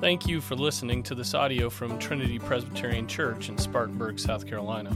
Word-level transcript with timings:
Thank 0.00 0.26
you 0.26 0.40
for 0.40 0.56
listening 0.56 1.02
to 1.02 1.14
this 1.14 1.34
audio 1.34 1.68
from 1.68 1.98
Trinity 1.98 2.38
Presbyterian 2.38 3.06
Church 3.06 3.50
in 3.50 3.58
Spartanburg, 3.58 4.18
South 4.18 4.46
Carolina. 4.46 4.90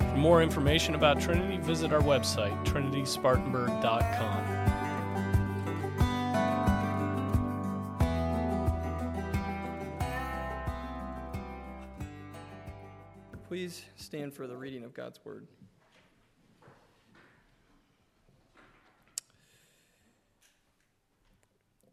For 0.00 0.16
more 0.16 0.42
information 0.42 0.96
about 0.96 1.20
Trinity, 1.20 1.58
visit 1.58 1.92
our 1.92 2.00
website, 2.00 2.52
trinityspartanburg.com. 2.64 4.58
Please 13.46 13.84
stand 13.94 14.34
for 14.34 14.48
the 14.48 14.56
reading 14.56 14.82
of 14.82 14.92
God's 14.92 15.20
Word. 15.24 15.46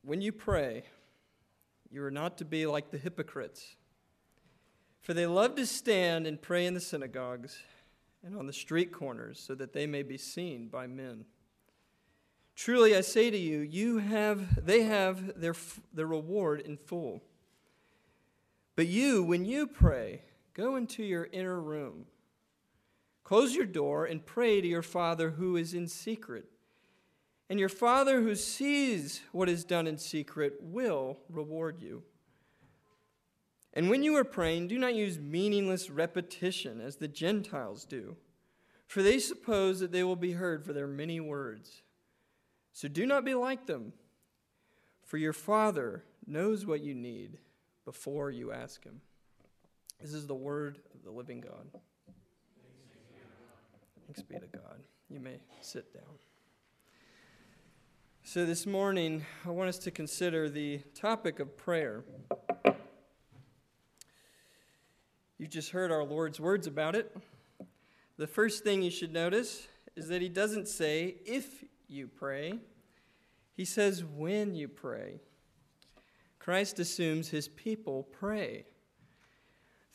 When 0.02 0.24
you 0.24 0.32
pray, 0.32 0.86
you 1.92 2.04
are 2.04 2.12
not 2.12 2.38
to 2.38 2.46
be 2.46 2.66
like 2.66 2.92
the 2.92 2.98
hypocrites, 2.98 3.76
for 5.02 5.14
they 5.14 5.26
love 5.26 5.56
to 5.56 5.66
stand 5.66 6.28
and 6.28 6.42
pray 6.42 6.66
in 6.66 6.74
the 6.74 6.80
synagogues 6.80 7.58
and 8.24 8.36
on 8.36 8.48
the 8.48 8.54
street 8.54 8.92
corners 8.92 9.40
so 9.40 9.56
that 9.56 9.74
they 9.74 9.88
may 9.88 10.04
be 10.04 10.18
seen 10.18 10.68
by 10.68 10.88
men. 10.88 11.26
Truly 12.56 12.96
I 12.96 13.02
say 13.02 13.32
to 13.32 13.38
you, 13.38 13.60
you 13.60 14.00
have 14.00 14.66
they 14.66 14.84
have 14.84 15.40
their 15.40 15.56
their 15.94 16.08
reward 16.08 16.60
in 16.62 16.78
full. 16.78 17.24
But 18.76 18.88
you, 18.88 19.24
when 19.24 19.46
you 19.46 19.66
pray, 19.68 20.22
go 20.54 20.76
into 20.76 21.04
your 21.04 21.28
inner 21.32 21.60
room. 21.60 22.06
Close 23.24 23.56
your 23.56 23.66
door 23.66 24.06
and 24.06 24.26
pray 24.26 24.60
to 24.62 24.68
your 24.68 24.82
Father 24.82 25.32
who 25.32 25.56
is 25.56 25.74
in 25.74 25.88
secret 25.88 26.46
and 27.50 27.60
your 27.60 27.70
Father 27.70 28.22
who 28.22 28.36
sees 28.36 29.22
what 29.32 29.50
is 29.50 29.64
done 29.64 29.88
in 29.88 29.98
secret 29.98 30.58
will 30.62 31.18
reward 31.30 31.82
you. 31.82 32.04
And 33.74 33.90
when 33.90 34.04
you 34.04 34.16
are 34.18 34.24
praying, 34.24 34.68
do 34.68 34.78
not 34.78 34.96
use 34.96 35.20
meaningless 35.20 35.90
repetition 35.90 36.80
as 36.82 36.98
the 36.98 37.08
Gentiles 37.08 37.86
do, 37.86 38.18
for 38.88 39.02
they 39.02 39.20
suppose 39.20 39.80
that 39.80 39.92
they 39.92 40.04
will 40.04 40.16
be 40.16 40.34
heard 40.34 40.66
for 40.66 40.74
their 40.74 40.88
many 40.88 41.20
words. 41.20 41.82
So 42.72 42.88
do 42.88 43.06
not 43.06 43.26
be 43.26 43.34
like 43.34 43.66
them, 43.66 43.94
for 45.06 45.18
your 45.18 45.34
Father 45.34 46.04
knows 46.26 46.66
what 46.66 46.82
you 46.82 46.94
need 46.94 47.38
before 47.86 48.32
you 48.32 48.52
ask 48.52 48.84
Him. 48.84 49.02
This 50.00 50.14
is 50.14 50.28
the 50.28 50.36
word 50.36 50.80
of 50.94 51.04
the 51.04 51.12
living 51.12 51.42
God. 51.42 51.68
Thanks 54.06 54.22
be 54.22 54.36
to 54.36 54.48
God. 54.48 54.80
You 55.10 55.20
may 55.20 55.40
sit 55.62 55.94
down. 55.94 56.04
So, 58.32 58.46
this 58.46 58.68
morning, 58.68 59.26
I 59.44 59.50
want 59.50 59.70
us 59.70 59.80
to 59.80 59.90
consider 59.90 60.52
the 60.52 60.82
topic 60.94 61.40
of 61.40 61.58
prayer. 61.58 62.04
You 65.40 65.48
just 65.48 65.72
heard 65.72 65.92
our 65.92 66.04
Lord's 66.04 66.40
words 66.40 66.68
about 66.68 66.96
it. 66.96 67.18
The 68.18 68.28
first 68.28 68.64
thing 68.64 68.84
you 68.84 68.92
should 68.92 69.12
notice 69.12 69.68
is 69.96 70.10
that 70.10 70.22
He 70.22 70.30
doesn't 70.30 70.68
say 70.68 71.16
if 71.26 71.64
you 71.88 72.08
pray, 72.08 72.60
He 73.58 73.66
says 73.66 74.06
when 74.06 74.54
you 74.54 74.68
pray. 74.68 75.22
Christ 76.38 76.78
assumes 76.78 77.30
His 77.30 77.48
people 77.48 78.04
pray. 78.12 78.66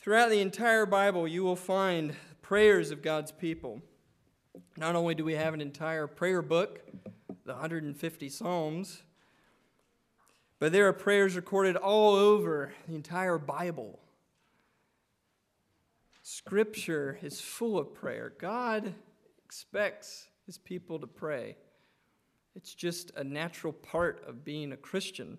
Throughout 0.00 0.30
the 0.30 0.40
entire 0.40 0.86
Bible, 0.86 1.28
you 1.28 1.44
will 1.44 1.54
find 1.54 2.16
prayers 2.42 2.90
of 2.90 3.00
God's 3.00 3.30
people. 3.30 3.80
Not 4.76 4.96
only 4.96 5.14
do 5.14 5.24
we 5.24 5.34
have 5.34 5.54
an 5.54 5.60
entire 5.60 6.08
prayer 6.08 6.42
book, 6.42 6.80
the 7.44 7.52
150 7.52 8.28
Psalms. 8.28 9.02
But 10.58 10.72
there 10.72 10.88
are 10.88 10.92
prayers 10.92 11.36
recorded 11.36 11.76
all 11.76 12.14
over 12.14 12.72
the 12.88 12.94
entire 12.94 13.38
Bible. 13.38 13.98
Scripture 16.22 17.18
is 17.22 17.40
full 17.40 17.78
of 17.78 17.92
prayer. 17.92 18.32
God 18.38 18.94
expects 19.44 20.28
his 20.46 20.56
people 20.56 20.98
to 20.98 21.06
pray. 21.06 21.56
It's 22.56 22.74
just 22.74 23.10
a 23.16 23.24
natural 23.24 23.72
part 23.72 24.24
of 24.26 24.44
being 24.44 24.72
a 24.72 24.76
Christian. 24.76 25.38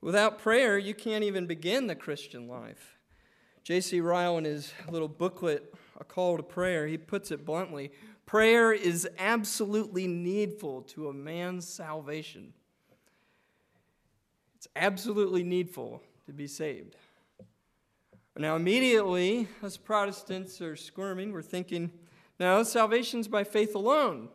Without 0.00 0.38
prayer, 0.38 0.78
you 0.78 0.94
can't 0.94 1.24
even 1.24 1.46
begin 1.46 1.86
the 1.86 1.94
Christian 1.94 2.48
life. 2.48 2.96
J.C. 3.62 4.00
Ryle, 4.00 4.38
in 4.38 4.44
his 4.44 4.72
little 4.88 5.08
booklet, 5.08 5.74
A 5.98 6.04
Call 6.04 6.38
to 6.38 6.42
Prayer, 6.42 6.86
he 6.86 6.96
puts 6.96 7.30
it 7.30 7.44
bluntly 7.44 7.90
Prayer 8.30 8.72
is 8.72 9.08
absolutely 9.18 10.06
needful 10.06 10.82
to 10.82 11.08
a 11.08 11.12
man's 11.12 11.66
salvation. 11.66 12.52
It's 14.54 14.68
absolutely 14.76 15.42
needful 15.42 16.00
to 16.26 16.32
be 16.32 16.46
saved. 16.46 16.94
Now, 18.36 18.54
immediately, 18.54 19.48
us 19.64 19.76
Protestants 19.76 20.60
are 20.60 20.76
squirming, 20.76 21.32
we're 21.32 21.42
thinking, 21.42 21.90
no, 22.38 22.62
salvation's 22.62 23.26
by 23.26 23.42
faith 23.42 23.74
alone, 23.74 24.28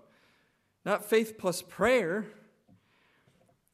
not 0.84 1.06
faith 1.06 1.38
plus 1.38 1.62
prayer. 1.62 2.26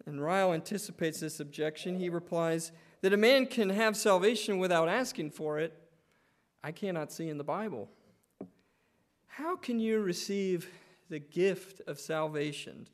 And 0.06 0.22
Ryle 0.24 0.54
anticipates 0.54 1.20
this 1.20 1.40
objection. 1.40 1.98
He 1.98 2.10
replies 2.10 2.72
that 3.02 3.12
a 3.12 3.18
man 3.18 3.48
can 3.48 3.72
have 3.72 3.98
salvation 3.98 4.60
without 4.60 4.88
asking 4.88 5.32
for 5.32 5.58
it. 5.58 5.74
I 6.64 6.72
cannot 6.72 7.12
see 7.12 7.28
in 7.28 7.40
the 7.40 7.44
Bible. 7.44 7.90
How 9.36 9.56
can 9.56 9.80
you 9.80 10.02
receive 10.02 10.70
the 11.10 11.20
gift 11.20 11.80
of 11.88 12.02
salvation 12.02 12.86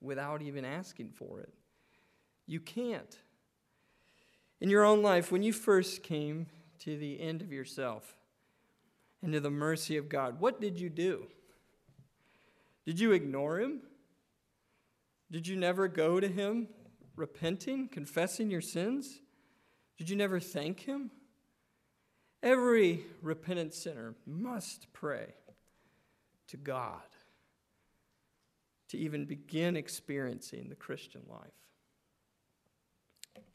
without 0.00 0.42
even 0.42 0.64
asking 0.64 1.10
for 1.10 1.38
it? 1.38 1.54
You 2.48 2.58
can't. 2.58 3.16
In 4.60 4.68
your 4.68 4.82
own 4.82 5.02
life, 5.02 5.30
when 5.30 5.44
you 5.44 5.52
first 5.52 6.02
came 6.02 6.46
to 6.80 6.96
the 6.98 7.20
end 7.20 7.42
of 7.42 7.52
yourself 7.52 8.16
and 9.22 9.32
to 9.34 9.38
the 9.38 9.50
mercy 9.50 9.96
of 9.96 10.08
God, 10.08 10.40
what 10.40 10.60
did 10.60 10.80
you 10.80 10.88
do? 10.88 11.28
Did 12.84 12.98
you 12.98 13.12
ignore 13.12 13.60
Him? 13.60 13.82
Did 15.30 15.46
you 15.46 15.54
never 15.54 15.86
go 15.86 16.18
to 16.18 16.26
Him 16.26 16.66
repenting, 17.14 17.86
confessing 17.86 18.50
your 18.50 18.60
sins? 18.60 19.20
Did 19.96 20.10
you 20.10 20.16
never 20.16 20.40
thank 20.40 20.80
Him? 20.80 21.12
Every 22.42 23.04
repentant 23.22 23.74
sinner 23.74 24.16
must 24.26 24.92
pray 24.92 25.34
to 26.48 26.56
God 26.56 27.00
to 28.88 28.98
even 28.98 29.24
begin 29.24 29.76
experiencing 29.76 30.68
the 30.68 30.74
Christian 30.74 31.22
life. 31.28 31.40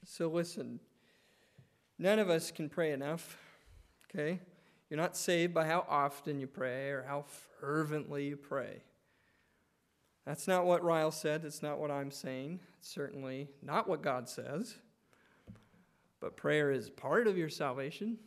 So, 0.03 0.29
listen, 0.29 0.79
none 1.99 2.17
of 2.17 2.29
us 2.29 2.49
can 2.49 2.69
pray 2.69 2.91
enough, 2.91 3.37
okay? 4.05 4.39
You're 4.89 4.99
not 4.99 5.17
saved 5.17 5.53
by 5.53 5.67
how 5.67 5.85
often 5.87 6.39
you 6.39 6.47
pray 6.47 6.89
or 6.89 7.03
how 7.07 7.25
fervently 7.59 8.25
you 8.27 8.37
pray. 8.37 8.81
That's 10.25 10.47
not 10.47 10.65
what 10.65 10.83
Ryle 10.83 11.11
said. 11.11 11.45
It's 11.45 11.61
not 11.61 11.79
what 11.79 11.91
I'm 11.91 12.11
saying. 12.11 12.59
It's 12.79 12.89
certainly 12.89 13.47
not 13.61 13.87
what 13.87 14.01
God 14.01 14.27
says. 14.27 14.75
But 16.19 16.35
prayer 16.35 16.71
is 16.71 16.89
part 16.89 17.27
of 17.27 17.37
your 17.37 17.49
salvation. 17.49 18.17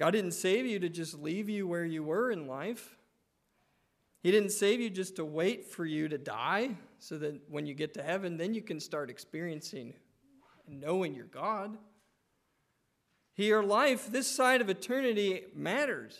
God 0.00 0.12
didn't 0.12 0.32
save 0.32 0.64
you 0.64 0.78
to 0.78 0.88
just 0.88 1.20
leave 1.20 1.50
you 1.50 1.66
where 1.66 1.84
you 1.84 2.02
were 2.02 2.30
in 2.30 2.46
life. 2.46 2.96
He 4.22 4.30
didn't 4.30 4.52
save 4.52 4.80
you 4.80 4.88
just 4.88 5.16
to 5.16 5.26
wait 5.26 5.66
for 5.66 5.84
you 5.84 6.08
to 6.08 6.16
die 6.16 6.70
so 7.00 7.18
that 7.18 7.38
when 7.50 7.66
you 7.66 7.74
get 7.74 7.92
to 7.94 8.02
heaven, 8.02 8.38
then 8.38 8.54
you 8.54 8.62
can 8.62 8.80
start 8.80 9.10
experiencing 9.10 9.92
and 10.66 10.80
knowing 10.80 11.14
your 11.14 11.26
God. 11.26 11.76
Your 13.36 13.62
life, 13.62 14.10
this 14.10 14.26
side 14.26 14.62
of 14.62 14.70
eternity, 14.70 15.42
matters. 15.54 16.18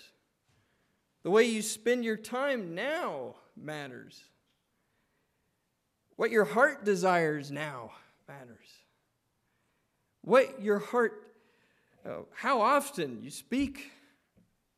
The 1.23 1.31
way 1.31 1.45
you 1.45 1.63
spend 1.63 2.05
your 2.05 2.19
time 2.19 2.75
now 2.75 3.37
matters. 3.57 4.23
What 6.17 6.31
your 6.31 6.45
heart 6.45 6.85
desires 6.85 7.51
now 7.51 7.93
matters. 8.29 8.69
What 10.21 10.61
your 10.61 10.81
heart 10.81 11.30
uh, 12.05 12.23
how 12.35 12.61
often 12.61 13.23
you 13.23 13.31
speak 13.31 13.91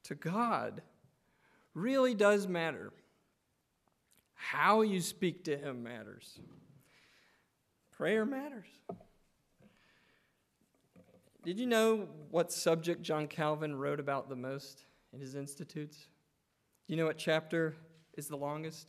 to 0.04 0.14
God 0.14 0.82
really 1.74 2.14
does 2.14 2.46
matter. 2.46 2.92
How 4.34 4.82
you 4.82 5.00
speak 5.00 5.44
to 5.44 5.56
Him 5.56 5.82
matters. 5.82 6.40
Prayer 7.92 8.24
matters. 8.26 8.66
Did 11.44 11.58
you 11.58 11.66
know 11.66 12.08
what 12.30 12.52
subject 12.52 13.02
John 13.02 13.26
Calvin 13.26 13.74
wrote 13.74 14.00
about 14.00 14.28
the 14.28 14.36
most 14.36 14.84
in 15.12 15.20
his 15.20 15.34
Institutes? 15.34 15.96
Do 16.86 16.94
you 16.94 16.96
know 16.96 17.06
what 17.06 17.18
chapter 17.18 17.74
is 18.16 18.28
the 18.28 18.36
longest? 18.36 18.88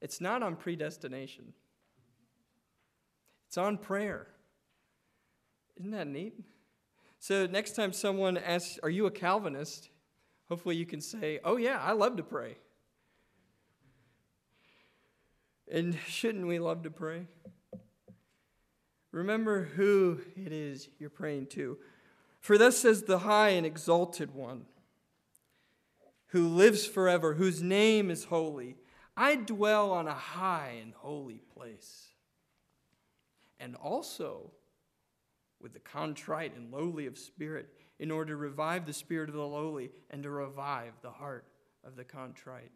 It's 0.00 0.20
not 0.20 0.42
on 0.42 0.56
predestination, 0.56 1.52
it's 3.48 3.56
on 3.56 3.78
prayer. 3.78 4.28
Isn't 5.78 5.92
that 5.92 6.06
neat? 6.06 6.34
So 7.22 7.46
next 7.46 7.76
time 7.76 7.92
someone 7.92 8.36
asks, 8.36 8.80
Are 8.82 8.90
you 8.90 9.06
a 9.06 9.10
Calvinist? 9.12 9.90
Hopefully 10.48 10.74
you 10.74 10.84
can 10.84 11.00
say, 11.00 11.38
Oh, 11.44 11.56
yeah, 11.56 11.80
I 11.80 11.92
love 11.92 12.16
to 12.16 12.24
pray. 12.24 12.56
And 15.70 15.96
shouldn't 16.08 16.48
we 16.48 16.58
love 16.58 16.82
to 16.82 16.90
pray? 16.90 17.28
Remember 19.12 19.62
who 19.62 20.18
it 20.34 20.50
is 20.50 20.88
you're 20.98 21.10
praying 21.10 21.46
to. 21.50 21.78
For 22.40 22.58
thus 22.58 22.78
says 22.78 23.04
the 23.04 23.20
high 23.20 23.50
and 23.50 23.64
exalted 23.64 24.34
one, 24.34 24.62
who 26.30 26.48
lives 26.48 26.86
forever, 26.86 27.34
whose 27.34 27.62
name 27.62 28.10
is 28.10 28.24
holy. 28.24 28.78
I 29.16 29.36
dwell 29.36 29.92
on 29.92 30.08
a 30.08 30.12
high 30.12 30.78
and 30.82 30.92
holy 30.92 31.40
place. 31.54 32.08
And 33.60 33.76
also 33.76 34.50
with 35.62 35.72
the 35.72 35.80
contrite 35.80 36.56
and 36.56 36.72
lowly 36.72 37.06
of 37.06 37.18
spirit, 37.18 37.68
in 37.98 38.10
order 38.10 38.32
to 38.32 38.36
revive 38.36 38.84
the 38.84 38.92
spirit 38.92 39.28
of 39.28 39.34
the 39.34 39.46
lowly 39.46 39.90
and 40.10 40.22
to 40.22 40.30
revive 40.30 40.92
the 41.02 41.10
heart 41.10 41.46
of 41.84 41.96
the 41.96 42.04
contrite. 42.04 42.72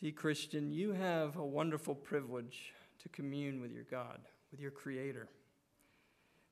See, 0.00 0.12
Christian, 0.12 0.72
you 0.72 0.92
have 0.92 1.36
a 1.36 1.44
wonderful 1.44 1.94
privilege 1.94 2.72
to 3.02 3.08
commune 3.08 3.60
with 3.60 3.72
your 3.72 3.84
God, 3.84 4.20
with 4.50 4.60
your 4.60 4.70
Creator. 4.70 5.28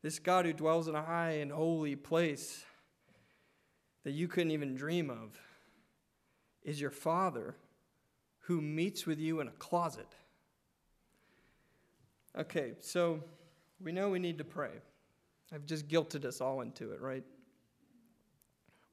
This 0.03 0.19
God 0.19 0.47
who 0.47 0.53
dwells 0.53 0.89
in 0.89 0.95
a 0.95 1.03
high 1.03 1.33
and 1.33 1.53
holy 1.53 1.97
place 1.97 2.65
that 4.05 4.13
you 4.13 4.29
couldn't 4.29 4.51
even 4.51 4.75
dream 4.75 5.11
of 5.11 5.39
is 6.63 6.81
your 6.81 6.91
Father 6.91 7.55
who 8.41 8.61
meets 8.61 9.07
with 9.07 9.19
you 9.19 9.41
in 9.41 9.49
a 9.49 9.53
closet. 9.53 10.09
Okay, 12.39 12.75
so 12.81 13.23
we 13.83 13.93
know 13.93 14.11
we 14.11 14.19
need 14.19 14.39
to 14.39 14.45
pray. 14.45 14.73
I've 15.53 15.67
just 15.67 15.89
guilted 15.89 16.25
us 16.25 16.41
all 16.41 16.61
into 16.61 16.93
it, 16.93 17.01
right? 17.01 17.25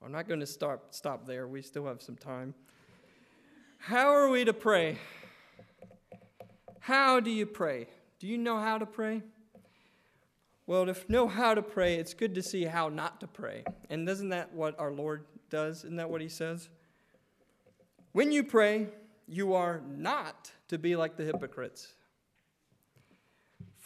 I'm 0.03 0.11
not 0.11 0.27
going 0.27 0.39
to 0.39 0.47
stop, 0.47 0.93
stop 0.93 1.25
there. 1.25 1.47
We 1.47 1.61
still 1.61 1.85
have 1.85 2.01
some 2.01 2.15
time. 2.15 2.53
How 3.77 4.09
are 4.09 4.29
we 4.29 4.45
to 4.45 4.53
pray? 4.53 4.97
How 6.79 7.19
do 7.19 7.29
you 7.29 7.45
pray? 7.45 7.87
Do 8.19 8.27
you 8.27 8.37
know 8.37 8.59
how 8.59 8.77
to 8.77 8.85
pray? 8.85 9.21
Well, 10.65 10.85
to 10.85 10.95
know 11.07 11.27
how 11.27 11.53
to 11.53 11.61
pray, 11.61 11.95
it's 11.95 12.13
good 12.13 12.35
to 12.35 12.43
see 12.43 12.65
how 12.65 12.89
not 12.89 13.21
to 13.21 13.27
pray. 13.27 13.63
And 13.89 14.07
isn't 14.07 14.29
that 14.29 14.53
what 14.53 14.79
our 14.79 14.91
Lord 14.91 15.25
does? 15.49 15.83
Isn't 15.83 15.97
that 15.97 16.09
what 16.09 16.21
He 16.21 16.29
says? 16.29 16.69
When 18.11 18.31
you 18.31 18.43
pray, 18.43 18.87
you 19.27 19.53
are 19.53 19.81
not 19.87 20.51
to 20.69 20.77
be 20.77 20.95
like 20.95 21.17
the 21.17 21.23
hypocrites. 21.23 21.93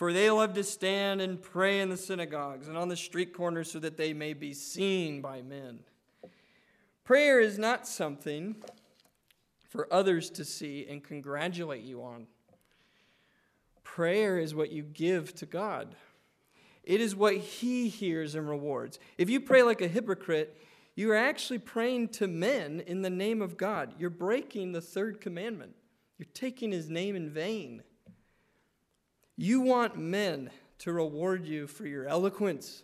For 0.02 0.12
they 0.12 0.32
love 0.32 0.56
to 0.56 0.64
stand 0.64 1.22
and 1.22 1.40
pray 1.40 1.80
in 1.80 1.90
the 1.90 1.96
synagogues 1.96 2.68
and 2.68 2.76
on 2.76 2.88
the 2.88 2.96
street 2.96 3.36
corners 3.36 3.70
so 3.70 3.78
that 3.78 3.98
they 3.98 4.14
may 4.14 4.34
be 4.34 4.52
seen 4.52 5.22
by 5.22 5.44
men. 5.44 5.82
Prayer 7.04 7.40
is 7.40 7.60
not 7.60 7.88
something 7.88 8.56
for 9.70 9.88
others 9.94 10.32
to 10.32 10.44
see 10.44 10.88
and 10.90 11.04
congratulate 11.04 11.84
you 11.84 12.02
on. 12.02 12.26
Prayer 13.84 14.40
is 14.40 14.56
what 14.56 14.72
you 14.72 14.82
give 14.82 15.36
to 15.36 15.46
God. 15.46 15.94
It 16.84 17.00
is 17.00 17.16
what 17.16 17.36
He 17.38 17.88
hears 17.88 18.34
and 18.34 18.50
rewards. 18.50 18.98
If 19.20 19.30
you 19.30 19.40
pray 19.40 19.62
like 19.62 19.82
a 19.82 19.88
hypocrite, 19.88 20.58
you 20.96 21.12
are 21.12 21.16
actually 21.16 21.60
praying 21.60 22.08
to 22.14 22.28
men 22.28 22.82
in 22.88 23.04
the 23.04 23.12
name 23.12 23.40
of 23.40 23.56
God. 23.56 23.94
You're 24.00 24.10
breaking 24.10 24.72
the 24.72 24.82
third 24.82 25.22
commandment, 25.22 25.76
you're 26.18 26.28
taking 26.34 26.72
His 26.72 26.90
name 26.90 27.16
in 27.16 27.30
vain. 27.30 27.84
You 29.42 29.62
want 29.62 29.98
men 29.98 30.52
to 30.78 30.94
reward 30.94 31.48
you 31.48 31.66
for 31.66 31.88
your 31.88 32.06
eloquence, 32.06 32.84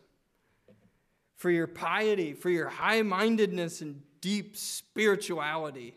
for 1.35 1.51
your 1.51 1.67
piety, 1.67 2.33
for 2.33 2.49
your 2.49 2.67
high 2.67 3.03
mindedness 3.03 3.81
and 3.81 4.01
deep 4.21 4.57
spirituality. 4.57 5.93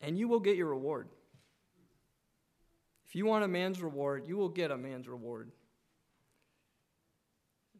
And 0.00 0.18
you 0.18 0.26
will 0.26 0.40
get 0.40 0.56
your 0.56 0.70
reward. 0.70 1.06
If 3.06 3.14
you 3.14 3.26
want 3.26 3.44
a 3.44 3.48
man's 3.48 3.80
reward, 3.80 4.26
you 4.26 4.36
will 4.36 4.48
get 4.48 4.72
a 4.72 4.76
man's 4.76 5.06
reward. 5.06 5.52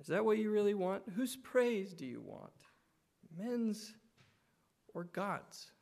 Is 0.00 0.06
that 0.06 0.24
what 0.24 0.38
you 0.38 0.52
really 0.52 0.74
want? 0.74 1.02
Whose 1.16 1.34
praise 1.34 1.92
do 1.92 2.06
you 2.06 2.20
want? 2.20 2.52
Men's 3.36 3.94
or 4.94 5.02
God's? 5.12 5.72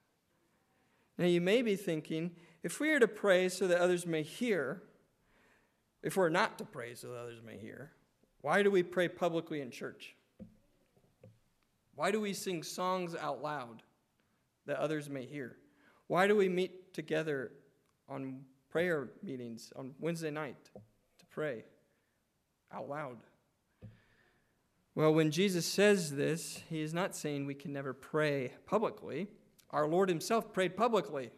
Now, 1.18 1.26
you 1.26 1.42
may 1.42 1.60
be 1.60 1.76
thinking, 1.76 2.30
if 2.62 2.80
we 2.80 2.90
are 2.90 3.00
to 3.00 3.08
pray 3.08 3.48
so 3.48 3.66
that 3.66 3.78
others 3.78 4.06
may 4.06 4.22
hear, 4.22 4.82
if 6.02 6.16
we're 6.16 6.28
not 6.28 6.58
to 6.58 6.64
pray 6.64 6.94
so 6.94 7.08
that 7.08 7.18
others 7.18 7.40
may 7.44 7.58
hear, 7.58 7.92
why 8.40 8.62
do 8.62 8.70
we 8.70 8.82
pray 8.82 9.08
publicly 9.08 9.60
in 9.60 9.70
church? 9.70 10.14
Why 11.94 12.10
do 12.10 12.20
we 12.20 12.32
sing 12.32 12.62
songs 12.62 13.14
out 13.14 13.42
loud 13.42 13.82
that 14.66 14.78
others 14.78 15.10
may 15.10 15.26
hear? 15.26 15.56
Why 16.06 16.26
do 16.26 16.36
we 16.36 16.48
meet 16.48 16.94
together 16.94 17.52
on 18.08 18.40
prayer 18.70 19.10
meetings 19.22 19.72
on 19.76 19.94
Wednesday 20.00 20.30
night 20.30 20.70
to 20.74 21.26
pray 21.26 21.64
out 22.72 22.88
loud? 22.88 23.18
Well, 24.94 25.14
when 25.14 25.30
Jesus 25.30 25.66
says 25.66 26.16
this, 26.16 26.62
he 26.68 26.80
is 26.80 26.92
not 26.92 27.14
saying 27.14 27.46
we 27.46 27.54
can 27.54 27.72
never 27.72 27.92
pray 27.92 28.52
publicly. 28.66 29.28
Our 29.70 29.86
Lord 29.86 30.08
himself 30.08 30.52
prayed 30.52 30.76
publicly. 30.76 31.30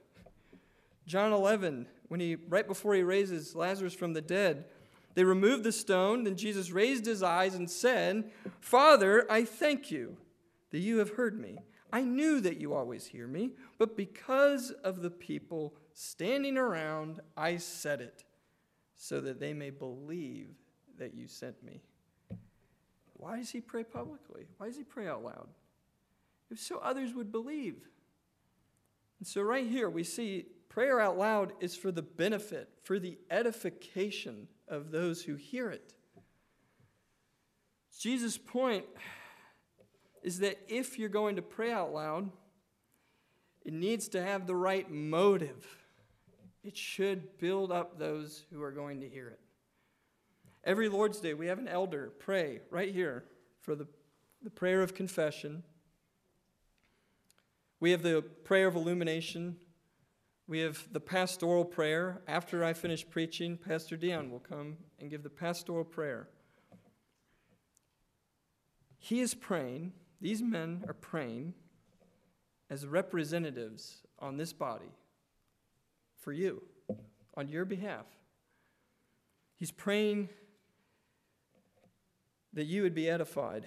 John 1.07 1.33
11, 1.33 1.87
when 2.09 2.21
he, 2.21 2.37
right 2.49 2.67
before 2.67 2.95
he 2.95 3.03
raises 3.03 3.55
Lazarus 3.55 3.95
from 3.95 4.13
the 4.13 4.21
dead, 4.21 4.67
they 5.15 5.25
removed 5.25 5.65
the 5.65 5.73
stone. 5.73 6.25
Then 6.25 6.37
Jesus 6.37 6.71
raised 6.71 7.07
his 7.07 7.23
eyes 7.23 7.55
and 7.55 7.71
said, 7.71 8.31
Father, 8.61 9.27
I 9.31 9.45
thank 9.45 9.91
you 9.91 10.17
that 10.71 10.79
you 10.79 10.99
have 10.99 11.11
heard 11.11 11.39
me. 11.39 11.59
I 11.93 12.03
knew 12.03 12.41
that 12.41 12.59
you 12.59 12.73
always 12.73 13.07
hear 13.07 13.27
me, 13.27 13.51
but 13.77 13.97
because 13.97 14.71
of 14.71 15.03
the 15.03 15.11
people 15.11 15.75
standing 15.93 16.57
around, 16.57 17.21
I 17.37 17.59
said 17.59 18.01
it, 18.01 18.25
so 18.97 19.21
that 19.21 19.39
they 19.39 19.53
may 19.53 19.69
believe 19.69 20.49
that 20.99 21.15
you 21.15 21.27
sent 21.27 21.63
me. 21.63 21.83
Why 23.15 23.37
does 23.37 23.51
he 23.51 23.61
pray 23.61 23.85
publicly? 23.85 24.47
Why 24.57 24.67
does 24.67 24.77
he 24.77 24.85
pray 24.85 25.07
out 25.07 25.23
loud? 25.23 25.49
If 26.51 26.61
so 26.61 26.79
others 26.79 27.15
would 27.15 27.31
believe. 27.31 27.77
And 29.19 29.29
so, 29.29 29.43
right 29.43 29.67
here, 29.67 29.89
we 29.89 30.03
see 30.03 30.47
Prayer 30.73 31.01
out 31.01 31.19
loud 31.19 31.53
is 31.61 31.77
for 31.77 31.93
the 31.93 32.01
benefit, 32.01 32.71
for 32.83 32.99
the 32.99 33.19
edification 33.31 34.49
of 34.67 34.91
those 34.91 35.23
who 35.23 35.35
hear 35.35 35.69
it. 35.69 35.93
Jesus' 37.99 38.39
point 38.39 38.87
is 40.23 40.39
that 40.39 40.59
if 40.69 40.99
you're 40.99 41.11
going 41.11 41.37
to 41.37 41.43
pray 41.43 41.71
out 41.71 41.93
loud, 41.93 42.31
it 43.67 43.75
needs 43.75 44.09
to 44.09 44.23
have 44.23 44.47
the 44.47 44.55
right 44.55 44.91
motive. 44.91 45.67
It 46.65 46.75
should 46.75 47.37
build 47.37 47.71
up 47.71 47.99
those 47.99 48.45
who 48.51 48.63
are 48.63 48.73
going 48.73 49.03
to 49.03 49.09
hear 49.09 49.29
it. 49.29 49.41
Every 50.65 50.89
Lord's 50.89 51.21
Day, 51.21 51.35
we 51.35 51.49
have 51.49 51.59
an 51.59 51.69
elder 51.69 52.13
pray 52.19 52.61
right 52.71 52.95
here 52.95 53.25
for 53.61 53.75
the, 53.75 53.87
the 54.43 54.51
prayer 54.51 54.81
of 54.81 54.95
confession. 54.95 55.65
We 57.79 57.91
have 57.91 58.03
the 58.03 58.23
prayer 58.23 58.69
of 58.69 58.75
illumination 58.75 59.59
we 60.53 60.61
have 60.61 60.87
the 60.93 61.01
pastoral 61.01 61.65
prayer. 61.65 62.21
After 62.29 62.63
I 62.63 62.75
finish 62.75 63.09
preaching, 63.09 63.57
Pastor 63.57 63.97
Dion 63.97 64.31
will 64.31 64.39
come 64.39 64.77
and 65.01 65.09
give 65.09 65.23
the 65.23 65.31
pastoral 65.31 65.83
prayer. 65.83 66.29
He 68.99 69.21
is 69.21 69.35
praying, 69.35 69.95
these 70.21 70.43
men 70.43 70.85
are 70.87 70.93
praying 70.93 71.55
as 72.69 72.87
representatives 72.87 74.03
on 74.19 74.37
this 74.37 74.53
body 74.53 74.93
for 76.19 76.35
you, 76.35 76.63
on 77.35 77.49
your 77.49 77.65
behalf. 77.65 78.05
He's 79.57 79.71
praying 79.71 80.29
that 82.53 82.65
you 82.65 82.83
would 82.83 82.95
be 82.95 83.09
edified. 83.09 83.65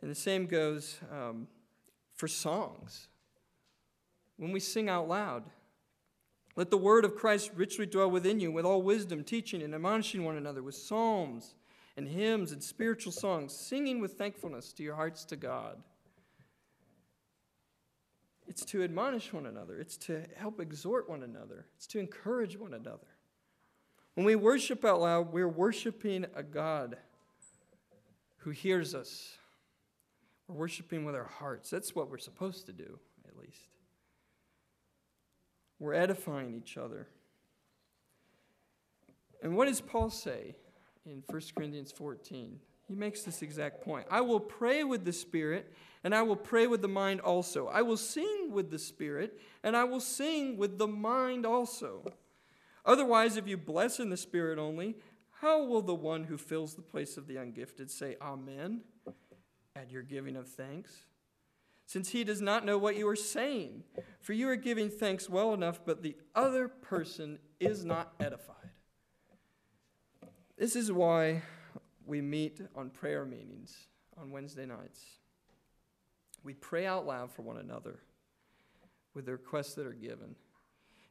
And 0.00 0.08
the 0.08 0.14
same 0.14 0.46
goes 0.46 1.00
um, 1.10 1.48
for 2.14 2.28
songs 2.28 3.08
when 4.36 4.52
we 4.52 4.60
sing 4.60 4.88
out 4.88 5.08
loud. 5.08 5.44
Let 6.56 6.70
the 6.70 6.78
word 6.78 7.04
of 7.04 7.16
Christ 7.16 7.50
richly 7.56 7.86
dwell 7.86 8.10
within 8.10 8.38
you 8.38 8.52
with 8.52 8.64
all 8.64 8.82
wisdom, 8.82 9.24
teaching 9.24 9.62
and 9.62 9.74
admonishing 9.74 10.24
one 10.24 10.36
another 10.36 10.62
with 10.62 10.76
psalms 10.76 11.54
and 11.96 12.08
hymns 12.08 12.52
and 12.52 12.62
spiritual 12.62 13.12
songs, 13.12 13.52
singing 13.52 14.00
with 14.00 14.12
thankfulness 14.14 14.72
to 14.74 14.82
your 14.82 14.94
hearts 14.94 15.24
to 15.26 15.36
God. 15.36 15.82
It's 18.46 18.64
to 18.66 18.82
admonish 18.82 19.32
one 19.32 19.46
another, 19.46 19.78
it's 19.78 19.96
to 19.98 20.22
help 20.36 20.60
exhort 20.60 21.08
one 21.08 21.22
another, 21.22 21.66
it's 21.76 21.86
to 21.88 21.98
encourage 21.98 22.58
one 22.58 22.74
another. 22.74 23.06
When 24.14 24.26
we 24.26 24.36
worship 24.36 24.84
out 24.84 25.00
loud, 25.00 25.32
we're 25.32 25.48
worshiping 25.48 26.26
a 26.36 26.42
God 26.42 26.96
who 28.38 28.50
hears 28.50 28.94
us. 28.94 29.36
We're 30.46 30.56
worshiping 30.56 31.04
with 31.04 31.14
our 31.14 31.24
hearts. 31.24 31.70
That's 31.70 31.94
what 31.94 32.10
we're 32.10 32.18
supposed 32.18 32.66
to 32.66 32.72
do, 32.72 32.98
at 33.26 33.36
least. 33.36 33.73
We're 35.84 35.92
edifying 35.92 36.54
each 36.54 36.78
other. 36.78 37.08
And 39.42 39.54
what 39.54 39.68
does 39.68 39.82
Paul 39.82 40.08
say 40.08 40.56
in 41.04 41.22
1 41.26 41.42
Corinthians 41.54 41.92
14? 41.92 42.58
He 42.88 42.94
makes 42.94 43.20
this 43.20 43.42
exact 43.42 43.84
point. 43.84 44.06
I 44.10 44.22
will 44.22 44.40
pray 44.40 44.82
with 44.82 45.04
the 45.04 45.12
Spirit, 45.12 45.70
and 46.02 46.14
I 46.14 46.22
will 46.22 46.36
pray 46.36 46.66
with 46.66 46.80
the 46.80 46.88
mind 46.88 47.20
also. 47.20 47.66
I 47.66 47.82
will 47.82 47.98
sing 47.98 48.48
with 48.50 48.70
the 48.70 48.78
Spirit, 48.78 49.38
and 49.62 49.76
I 49.76 49.84
will 49.84 50.00
sing 50.00 50.56
with 50.56 50.78
the 50.78 50.88
mind 50.88 51.44
also. 51.44 52.14
Otherwise, 52.86 53.36
if 53.36 53.46
you 53.46 53.58
bless 53.58 54.00
in 54.00 54.08
the 54.08 54.16
Spirit 54.16 54.58
only, 54.58 54.96
how 55.42 55.66
will 55.66 55.82
the 55.82 55.94
one 55.94 56.24
who 56.24 56.38
fills 56.38 56.74
the 56.74 56.82
place 56.82 57.18
of 57.18 57.26
the 57.26 57.36
ungifted 57.36 57.90
say 57.90 58.16
Amen 58.22 58.80
at 59.76 59.90
your 59.90 60.02
giving 60.02 60.36
of 60.36 60.48
thanks? 60.48 61.04
Since 61.86 62.10
he 62.10 62.24
does 62.24 62.40
not 62.40 62.64
know 62.64 62.78
what 62.78 62.96
you 62.96 63.06
are 63.08 63.16
saying, 63.16 63.84
for 64.20 64.32
you 64.32 64.48
are 64.48 64.56
giving 64.56 64.88
thanks 64.88 65.28
well 65.28 65.52
enough, 65.52 65.80
but 65.84 66.02
the 66.02 66.16
other 66.34 66.68
person 66.68 67.38
is 67.60 67.84
not 67.84 68.14
edified. 68.18 68.56
This 70.56 70.76
is 70.76 70.90
why 70.90 71.42
we 72.06 72.20
meet 72.20 72.60
on 72.74 72.90
prayer 72.90 73.24
meetings 73.24 73.88
on 74.16 74.30
Wednesday 74.30 74.66
nights. 74.66 75.04
We 76.42 76.54
pray 76.54 76.86
out 76.86 77.06
loud 77.06 77.32
for 77.32 77.42
one 77.42 77.58
another 77.58 78.00
with 79.14 79.26
the 79.26 79.32
requests 79.32 79.74
that 79.74 79.86
are 79.86 79.92
given. 79.92 80.36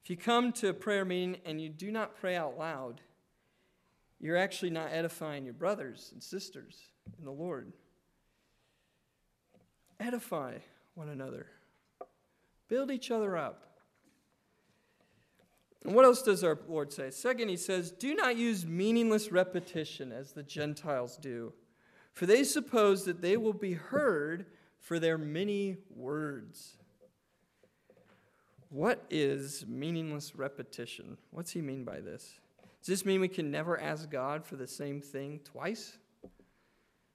If 0.04 0.10
you 0.10 0.18
come 0.18 0.52
to 0.54 0.70
a 0.70 0.74
prayer 0.74 1.06
meeting 1.06 1.38
and 1.46 1.62
you 1.62 1.70
do 1.70 1.92
not 1.92 2.16
pray 2.16 2.36
out 2.36 2.58
loud, 2.58 3.02
you're 4.20 4.38
actually 4.38 4.70
not 4.70 4.92
edifying 4.92 5.46
your 5.46 5.54
brothers 5.54 6.10
and 6.14 6.22
sisters 6.22 6.78
in 7.18 7.26
the 7.26 7.32
Lord. 7.32 7.74
Edify 10.00 10.58
one 10.96 11.10
another, 11.10 11.48
build 12.68 12.92
each 12.92 13.12
other 13.12 13.38
up. 13.38 13.74
And 15.86 15.94
what 15.94 16.06
else 16.06 16.22
does 16.22 16.44
our 16.44 16.58
Lord 16.68 16.94
say? 16.94 17.10
Second, 17.12 17.50
he 17.50 17.58
says, 17.58 17.92
Do 17.92 18.16
not 18.16 18.38
use 18.38 18.66
meaningless 18.66 19.32
repetition 19.32 20.12
as 20.12 20.32
the 20.32 20.44
Gentiles 20.44 21.18
do, 21.18 21.54
for 22.14 22.26
they 22.26 22.44
suppose 22.44 23.04
that 23.06 23.22
they 23.22 23.38
will 23.38 23.54
be 23.54 23.74
heard 23.74 24.46
for 24.80 25.00
their 25.00 25.18
many 25.18 25.78
words. 25.90 26.78
What 28.70 29.06
is 29.10 29.66
meaningless 29.68 30.36
repetition? 30.36 31.18
What's 31.32 31.52
he 31.52 31.62
mean 31.62 31.84
by 31.84 32.00
this? 32.00 32.40
Does 32.82 32.88
this 32.88 33.06
mean 33.06 33.22
we 33.22 33.28
can 33.28 33.52
never 33.52 33.80
ask 33.80 34.10
God 34.10 34.46
for 34.46 34.56
the 34.56 34.68
same 34.68 35.00
thing 35.00 35.42
twice? 35.44 35.98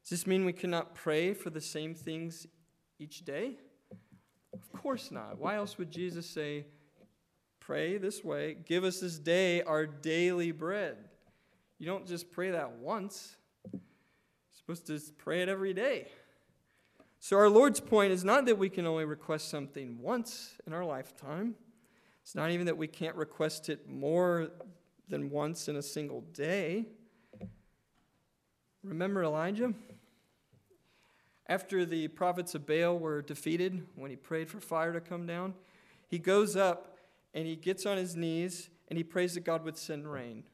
Does 0.03 0.11
this 0.11 0.27
mean 0.27 0.45
we 0.45 0.53
cannot 0.53 0.95
pray 0.95 1.35
for 1.35 1.51
the 1.51 1.61
same 1.61 1.95
things 1.95 2.47
each 2.99 3.25
day? 3.25 3.57
Of 4.53 4.73
course 4.73 5.11
not. 5.11 5.39
Why 5.39 5.57
else 5.57 5.79
would 5.79 5.91
Jesus 5.91 6.29
say, 6.29 6.67
Pray 7.61 7.99
this 7.99 8.25
way, 8.25 8.57
give 8.65 8.83
us 8.83 9.01
this 9.01 9.19
day 9.19 9.61
our 9.61 9.85
daily 9.85 10.53
bread? 10.53 10.97
You 11.79 11.85
don't 11.85 12.07
just 12.07 12.31
pray 12.33 12.53
that 12.53 12.79
once, 12.79 13.37
you're 13.73 13.81
supposed 14.57 14.87
to 14.87 14.99
pray 15.19 15.43
it 15.43 15.51
every 15.51 15.75
day. 15.75 16.09
So, 17.21 17.37
our 17.37 17.51
Lord's 17.51 17.81
point 17.81 18.13
is 18.13 18.25
not 18.25 18.47
that 18.47 18.57
we 18.57 18.71
can 18.71 18.87
only 18.87 19.05
request 19.05 19.51
something 19.51 20.01
once 20.01 20.55
in 20.67 20.73
our 20.73 20.85
lifetime. 20.85 21.57
It's 22.23 22.35
not 22.35 22.53
even 22.53 22.67
that 22.67 22.79
we 22.79 22.87
can't 22.87 23.17
request 23.17 23.69
it 23.69 23.89
more 23.89 24.49
than 25.09 25.29
once 25.29 25.69
in 25.69 25.77
a 25.77 25.83
single 25.83 26.23
day. 26.33 26.87
Remember 28.83 29.25
Elijah? 29.25 29.75
After 31.49 31.87
the 31.87 32.09
prophets 32.09 32.55
of 32.55 32.67
Baal 32.67 32.99
were 32.99 33.23
defeated, 33.23 33.87
when 33.95 34.11
he 34.11 34.17
prayed 34.17 34.51
for 34.51 34.61
fire 34.61 34.93
to 34.93 35.01
come 35.01 35.27
down, 35.27 35.55
he 36.09 36.19
goes 36.19 36.57
up 36.57 36.99
and 37.33 37.47
he 37.47 37.57
gets 37.57 37.87
on 37.87 37.97
his 37.97 38.17
knees 38.17 38.69
and 38.89 38.97
he 38.97 39.05
prays 39.05 39.35
that 39.35 39.45
God 39.45 39.65
would 39.65 39.77
send 39.77 40.11
rain. 40.11 40.45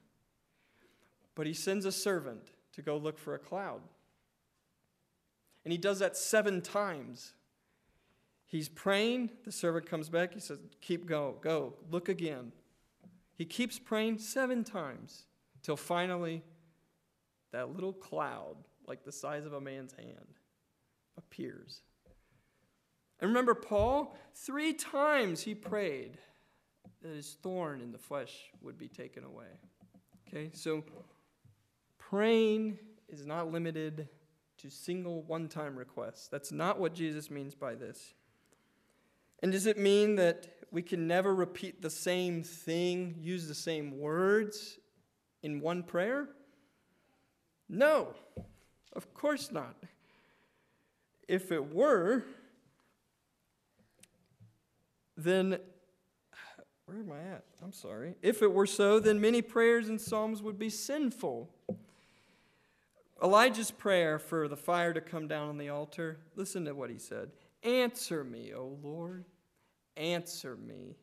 But 1.35 1.47
he 1.47 1.53
sends 1.53 1.85
a 1.85 1.93
servant 1.93 2.53
to 2.75 2.83
go 2.83 2.97
look 2.97 3.19
for 3.19 3.35
a 3.35 3.39
cloud. 3.39 3.81
And 5.65 5.73
he 5.73 5.79
does 5.79 5.99
that 6.01 6.17
seven 6.17 6.61
times. 6.61 7.33
He's 8.47 8.69
praying, 8.69 9.31
the 9.45 9.51
servant 9.51 9.87
comes 9.87 10.09
back, 10.09 10.35
he 10.35 10.41
says, 10.41 10.59
Keep 10.81 11.07
go, 11.07 11.37
go, 11.41 11.75
look 11.91 12.09
again. 12.09 12.53
He 13.37 13.45
keeps 13.45 13.79
praying 13.79 14.19
seven 14.19 14.63
times 14.63 15.25
till 15.63 15.77
finally 15.77 16.43
that 17.51 17.75
little 17.75 17.93
cloud, 17.93 18.57
like 18.87 19.05
the 19.05 19.11
size 19.11 19.45
of 19.45 19.55
a 19.55 19.61
man's 19.61 19.93
hand, 19.93 20.39
appears. 21.17 21.83
And 23.21 23.31
remember, 23.31 23.55
Paul, 23.55 24.17
three 24.35 24.73
times 24.73 25.43
he 25.43 25.55
prayed 25.55 26.19
that 27.03 27.15
his 27.15 27.37
thorn 27.43 27.81
in 27.81 27.93
the 27.93 27.99
flesh 27.99 28.33
would 28.61 28.79
be 28.79 28.89
taken 28.89 29.25
away. 29.25 29.47
Okay, 30.29 30.51
so 30.53 30.83
praying 31.99 32.79
is 33.09 33.27
not 33.27 33.53
limited 33.53 34.09
to 34.59 34.71
single 34.71 35.23
one 35.23 35.49
time 35.49 35.77
requests. 35.77 36.29
That's 36.29 36.53
not 36.53 36.81
what 36.81 36.95
Jesus 36.95 37.31
means 37.31 37.55
by 37.55 37.75
this. 37.75 38.15
And 39.43 39.53
does 39.53 39.67
it 39.67 39.79
mean 39.79 40.17
that 40.17 40.49
we 40.71 40.83
can 40.83 41.07
never 41.07 41.35
repeat 41.35 41.83
the 41.83 41.91
same 41.91 42.43
thing, 42.43 43.17
use 43.21 43.47
the 43.47 43.55
same 43.55 43.99
words 43.99 44.79
in 45.43 45.61
one 45.61 45.83
prayer? 45.83 46.29
No, 47.69 48.15
of 48.95 49.13
course 49.15 49.53
not. 49.53 49.77
If 51.29 51.53
it 51.53 51.73
were, 51.75 52.25
then 55.17 55.59
where 56.87 56.99
am 56.99 57.13
I 57.13 57.35
at? 57.35 57.45
I'm 57.63 57.73
sorry. 57.73 58.15
If 58.23 58.43
it 58.43 58.53
were 58.53 58.67
so, 58.67 59.01
then 59.01 59.21
many 59.21 59.41
prayers 59.41 59.89
and 59.89 60.01
psalms 60.01 60.43
would 60.43 60.59
be 60.59 60.69
sinful. 60.69 61.51
Elijah's 63.23 63.71
prayer 63.71 64.19
for 64.19 64.49
the 64.49 64.57
fire 64.57 64.93
to 64.93 65.01
come 65.01 65.27
down 65.27 65.49
on 65.49 65.57
the 65.57 65.71
altar, 65.71 66.19
listen 66.37 66.65
to 66.67 66.75
what 66.75 66.91
he 66.91 66.99
said 66.99 67.31
Answer 67.63 68.23
me, 68.23 68.53
O 68.55 68.77
Lord, 68.83 69.25
answer 69.97 70.57
me, 70.57 70.97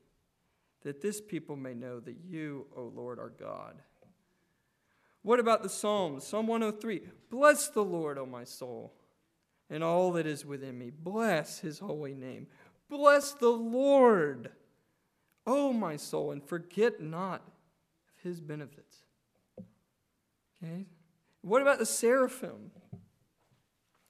that 0.84 1.02
this 1.02 1.20
people 1.20 1.56
may 1.56 1.74
know 1.74 2.00
that 2.00 2.18
you, 2.24 2.68
O 2.76 2.84
Lord, 2.84 3.18
are 3.18 3.34
God. 3.40 3.82
What 5.24 5.40
about 5.40 5.64
the 5.64 5.70
Psalms? 5.70 6.26
Psalm 6.26 6.48
103 6.48 7.02
Bless 7.32 7.70
the 7.70 7.84
Lord, 7.84 8.20
O 8.20 8.26
my 8.26 8.44
soul, 8.44 8.94
and 9.72 9.84
all 9.84 10.12
that 10.12 10.28
is 10.28 10.46
within 10.46 10.78
me. 10.78 10.92
Bless 10.92 11.60
his 11.60 11.80
holy 11.80 12.14
name. 12.14 12.48
Bless 12.90 13.32
the 13.32 13.50
Lord, 13.50 14.52
O 15.48 15.72
my 15.72 15.96
soul, 15.96 16.32
and 16.32 16.44
forget 16.44 17.02
not 17.02 17.40
of 17.40 18.24
his 18.24 18.42
benefits. 18.42 18.98
Okay? 20.62 20.86
What 21.42 21.62
about 21.62 21.80
the 21.80 21.86
seraphim? 21.86 22.72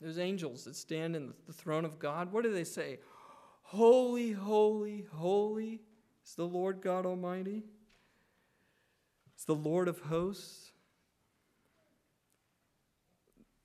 Those 0.01 0.17
angels 0.17 0.63
that 0.63 0.75
stand 0.75 1.15
in 1.15 1.31
the 1.45 1.53
throne 1.53 1.85
of 1.85 1.99
God, 1.99 2.33
what 2.33 2.43
do 2.43 2.51
they 2.51 2.63
say? 2.63 2.97
Holy, 3.61 4.31
holy, 4.31 5.05
holy 5.13 5.79
is 6.25 6.33
the 6.33 6.47
Lord 6.47 6.81
God 6.81 7.05
Almighty. 7.05 7.63
It's 9.35 9.45
the 9.45 9.53
Lord 9.53 9.87
of 9.87 9.99
hosts. 9.99 10.70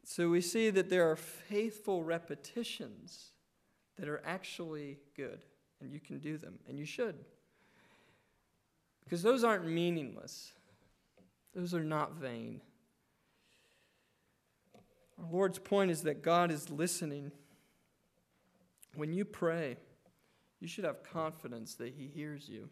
So 0.08 0.28
we 0.28 0.40
see 0.40 0.70
that 0.70 0.88
there 0.88 1.10
are 1.10 1.16
faithful 1.16 2.04
repetitions 2.04 3.32
that 3.98 4.08
are 4.08 4.22
actually 4.24 4.98
good, 5.16 5.40
and 5.80 5.92
you 5.92 5.98
can 5.98 6.20
do 6.20 6.38
them, 6.38 6.60
and 6.68 6.78
you 6.78 6.84
should. 6.84 7.16
Because 9.02 9.24
those 9.24 9.42
aren't 9.42 9.66
meaningless, 9.66 10.52
those 11.56 11.74
are 11.74 11.82
not 11.82 12.14
vain. 12.14 12.60
Our 15.18 15.28
Lord's 15.28 15.58
point 15.58 15.90
is 15.90 16.02
that 16.02 16.22
God 16.22 16.52
is 16.52 16.70
listening. 16.70 17.32
When 18.94 19.12
you 19.12 19.24
pray, 19.24 19.76
you 20.60 20.68
should 20.68 20.84
have 20.84 21.02
confidence 21.02 21.74
that 21.74 21.94
He 21.94 22.06
hears 22.06 22.48
you. 22.48 22.68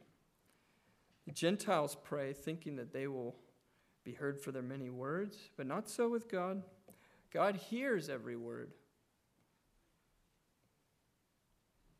The 1.26 1.32
Gentiles 1.32 1.96
pray 2.00 2.32
thinking 2.32 2.76
that 2.76 2.92
they 2.92 3.08
will 3.08 3.34
be 4.04 4.12
heard 4.12 4.40
for 4.40 4.52
their 4.52 4.62
many 4.62 4.88
words, 4.88 5.36
but 5.56 5.66
not 5.66 5.90
so 5.90 6.08
with 6.08 6.30
God. 6.30 6.62
God 7.34 7.56
hears 7.56 8.08
every 8.08 8.36
word. 8.36 8.70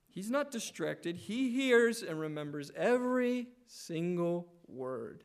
He's 0.09 0.31
not 0.31 0.53
distracted. 0.53 1.17
He 1.17 1.51
hears 1.51 2.03
and 2.03 2.21
remembers 2.21 2.71
every 2.77 3.49
single 3.67 4.47
word 4.69 5.25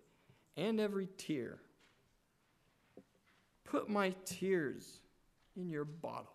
and 0.57 0.79
every 0.79 1.07
tear. 1.15 1.59
Put 3.63 3.87
my 3.87 4.15
tears 4.25 4.99
in 5.55 5.69
your 5.69 5.85
bottle. 5.85 6.33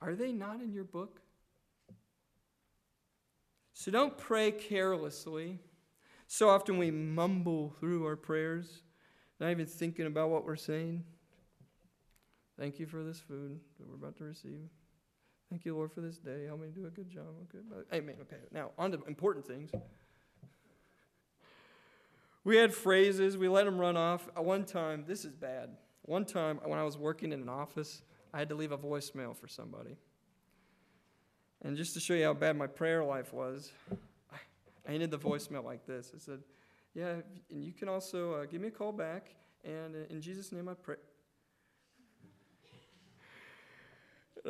Are 0.00 0.16
they 0.16 0.32
not 0.32 0.60
in 0.60 0.72
your 0.72 0.82
book? 0.82 1.20
So 3.72 3.92
don't 3.92 4.18
pray 4.18 4.50
carelessly. 4.50 5.60
So 6.26 6.48
often 6.48 6.76
we 6.76 6.90
mumble 6.90 7.76
through 7.78 8.04
our 8.04 8.16
prayers, 8.16 8.82
not 9.38 9.50
even 9.50 9.66
thinking 9.66 10.06
about 10.06 10.30
what 10.30 10.44
we're 10.44 10.56
saying. 10.56 11.04
Thank 12.62 12.78
you 12.78 12.86
for 12.86 13.02
this 13.02 13.18
food 13.18 13.58
that 13.76 13.88
we're 13.88 13.96
about 13.96 14.16
to 14.18 14.22
receive. 14.22 14.68
Thank 15.50 15.64
you, 15.64 15.74
Lord, 15.74 15.90
for 15.90 16.00
this 16.00 16.18
day. 16.18 16.44
Help 16.46 16.60
me 16.60 16.68
do 16.72 16.86
a 16.86 16.90
good 16.90 17.10
job. 17.10 17.24
Okay, 17.42 17.58
amen. 17.92 18.14
Okay, 18.20 18.36
now 18.52 18.70
on 18.78 18.92
to 18.92 19.02
important 19.08 19.44
things. 19.44 19.72
We 22.44 22.54
had 22.54 22.72
phrases, 22.72 23.36
we 23.36 23.48
let 23.48 23.64
them 23.64 23.78
run 23.78 23.96
off. 23.96 24.28
One 24.36 24.64
time, 24.64 25.02
this 25.08 25.24
is 25.24 25.32
bad. 25.32 25.70
One 26.02 26.24
time, 26.24 26.60
when 26.64 26.78
I 26.78 26.84
was 26.84 26.96
working 26.96 27.32
in 27.32 27.42
an 27.42 27.48
office, 27.48 28.02
I 28.32 28.38
had 28.38 28.48
to 28.50 28.54
leave 28.54 28.70
a 28.70 28.78
voicemail 28.78 29.36
for 29.36 29.48
somebody. 29.48 29.96
And 31.62 31.76
just 31.76 31.94
to 31.94 32.00
show 32.00 32.14
you 32.14 32.26
how 32.26 32.34
bad 32.34 32.56
my 32.56 32.68
prayer 32.68 33.02
life 33.02 33.32
was, 33.32 33.72
I 34.32 34.92
ended 34.92 35.10
the 35.10 35.18
voicemail 35.18 35.64
like 35.64 35.84
this. 35.84 36.12
I 36.14 36.18
said, 36.18 36.38
Yeah, 36.94 37.16
and 37.50 37.64
you 37.64 37.72
can 37.72 37.88
also 37.88 38.34
uh, 38.34 38.44
give 38.44 38.60
me 38.60 38.68
a 38.68 38.70
call 38.70 38.92
back. 38.92 39.34
And 39.64 39.96
uh, 39.96 40.14
in 40.14 40.20
Jesus' 40.20 40.52
name 40.52 40.68
I 40.68 40.74
pray. 40.74 40.94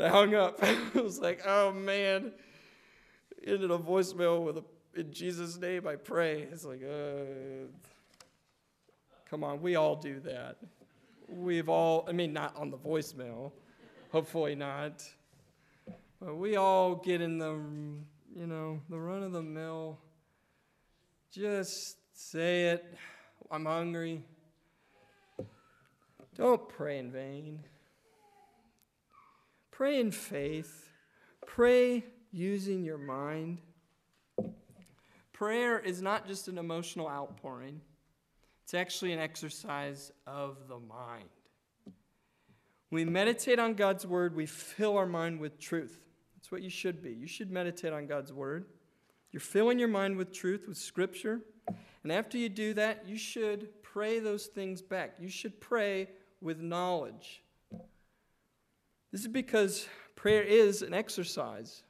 I 0.00 0.08
hung 0.08 0.34
up. 0.34 0.58
I 0.62 1.00
was 1.00 1.18
like, 1.20 1.42
oh 1.46 1.72
man. 1.72 2.32
Ended 3.44 3.70
a 3.70 3.78
voicemail 3.78 4.44
with 4.44 4.58
a, 4.58 4.64
in 4.94 5.12
Jesus' 5.12 5.58
name 5.58 5.86
I 5.86 5.96
pray. 5.96 6.42
It's 6.42 6.64
like, 6.64 6.82
uh, 6.82 7.66
come 9.28 9.42
on, 9.42 9.60
we 9.60 9.74
all 9.74 9.96
do 9.96 10.20
that. 10.20 10.58
We've 11.28 11.68
all, 11.68 12.04
I 12.08 12.12
mean, 12.12 12.32
not 12.32 12.56
on 12.56 12.70
the 12.70 12.78
voicemail, 12.78 13.52
hopefully 14.12 14.54
not. 14.54 15.02
But 16.20 16.36
we 16.36 16.56
all 16.56 16.94
get 16.94 17.20
in 17.20 17.38
the, 17.38 17.58
you 18.36 18.46
know, 18.46 18.80
the 18.88 18.98
run 18.98 19.24
of 19.24 19.32
the 19.32 19.42
mill. 19.42 19.98
Just 21.32 21.96
say 22.12 22.66
it. 22.66 22.84
I'm 23.50 23.64
hungry. 23.64 24.22
Don't 26.36 26.68
pray 26.68 26.98
in 26.98 27.10
vain. 27.10 27.64
Pray 29.72 29.98
in 29.98 30.12
faith. 30.12 30.90
Pray 31.46 32.04
using 32.30 32.84
your 32.84 32.98
mind. 32.98 33.58
Prayer 35.32 35.80
is 35.80 36.00
not 36.00 36.28
just 36.28 36.46
an 36.46 36.58
emotional 36.58 37.08
outpouring, 37.08 37.80
it's 38.62 38.74
actually 38.74 39.12
an 39.12 39.18
exercise 39.18 40.12
of 40.26 40.68
the 40.68 40.78
mind. 40.78 41.28
we 42.90 43.04
meditate 43.04 43.58
on 43.58 43.74
God's 43.74 44.06
word, 44.06 44.36
we 44.36 44.46
fill 44.46 44.96
our 44.96 45.06
mind 45.06 45.40
with 45.40 45.58
truth. 45.58 45.98
That's 46.36 46.52
what 46.52 46.62
you 46.62 46.70
should 46.70 47.02
be. 47.02 47.12
You 47.12 47.26
should 47.26 47.50
meditate 47.50 47.92
on 47.92 48.06
God's 48.06 48.32
word. 48.32 48.66
You're 49.32 49.40
filling 49.40 49.78
your 49.78 49.88
mind 49.88 50.16
with 50.16 50.32
truth, 50.32 50.68
with 50.68 50.76
scripture. 50.76 51.40
And 52.02 52.12
after 52.12 52.36
you 52.36 52.48
do 52.48 52.74
that, 52.74 53.08
you 53.08 53.16
should 53.16 53.82
pray 53.82 54.18
those 54.18 54.46
things 54.46 54.82
back. 54.82 55.14
You 55.18 55.28
should 55.28 55.60
pray 55.60 56.08
with 56.40 56.60
knowledge. 56.60 57.42
This 59.12 59.20
is 59.20 59.28
because 59.28 59.86
prayer 60.16 60.42
is 60.42 60.80
an 60.80 60.94
exercise 60.94 61.84